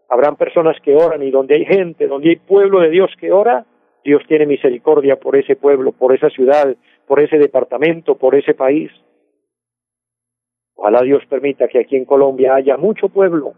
habrán 0.09 0.35
personas 0.35 0.77
que 0.81 0.95
oran 0.95 1.23
y 1.23 1.31
donde 1.31 1.55
hay 1.55 1.65
gente, 1.65 2.07
donde 2.07 2.29
hay 2.29 2.35
pueblo 2.37 2.79
de 2.79 2.89
Dios 2.89 3.11
que 3.19 3.31
ora, 3.31 3.65
Dios 4.03 4.23
tiene 4.27 4.45
misericordia 4.45 5.17
por 5.17 5.35
ese 5.35 5.55
pueblo, 5.55 5.91
por 5.91 6.15
esa 6.15 6.29
ciudad, 6.29 6.75
por 7.07 7.19
ese 7.19 7.37
departamento, 7.37 8.15
por 8.15 8.35
ese 8.35 8.53
país. 8.53 8.91
Ojalá 10.75 11.01
Dios 11.01 11.23
permita 11.29 11.67
que 11.67 11.79
aquí 11.79 11.95
en 11.95 12.05
Colombia 12.05 12.55
haya 12.55 12.77
mucho 12.77 13.09
pueblo 13.09 13.53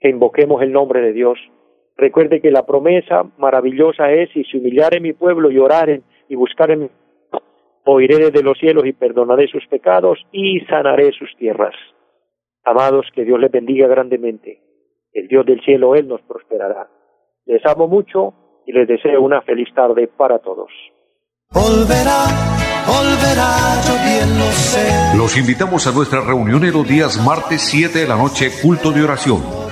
que 0.00 0.08
invoquemos 0.08 0.60
el 0.62 0.72
nombre 0.72 1.00
de 1.00 1.12
Dios. 1.12 1.38
Recuerde 1.96 2.40
que 2.40 2.50
la 2.50 2.66
promesa 2.66 3.24
maravillosa 3.38 4.10
es, 4.10 4.30
si 4.30 4.42
se 4.44 4.58
humillare 4.58 4.98
mi 4.98 5.12
pueblo 5.12 5.50
y 5.50 5.58
oraren 5.58 6.02
y 6.28 6.34
buscaren, 6.34 6.90
oiré 7.84 8.18
desde 8.18 8.42
los 8.42 8.58
cielos 8.58 8.84
y 8.84 8.92
perdonaré 8.92 9.46
sus 9.46 9.64
pecados 9.68 10.18
y 10.32 10.60
sanaré 10.62 11.12
sus 11.12 11.30
tierras. 11.36 11.74
Amados, 12.64 13.06
que 13.14 13.24
Dios 13.24 13.38
les 13.38 13.50
bendiga 13.50 13.86
grandemente. 13.86 14.71
El 15.12 15.28
Dios 15.28 15.44
del 15.46 15.60
cielo, 15.60 15.94
Él 15.94 16.08
nos 16.08 16.20
prosperará. 16.22 16.88
Les 17.46 17.64
amo 17.66 17.88
mucho 17.88 18.34
y 18.66 18.72
les 18.72 18.88
deseo 18.88 19.20
una 19.20 19.42
feliz 19.42 19.68
tarde 19.74 20.08
para 20.08 20.38
todos. 20.38 20.70
Los 25.16 25.38
invitamos 25.38 25.86
a 25.86 25.92
nuestra 25.92 26.20
reunión 26.20 26.64
en 26.64 26.72
los 26.72 26.88
días 26.88 27.24
martes 27.24 27.60
7 27.62 27.98
de 27.98 28.08
la 28.08 28.16
noche, 28.16 28.50
culto 28.62 28.90
de 28.90 29.02
oración 29.02 29.71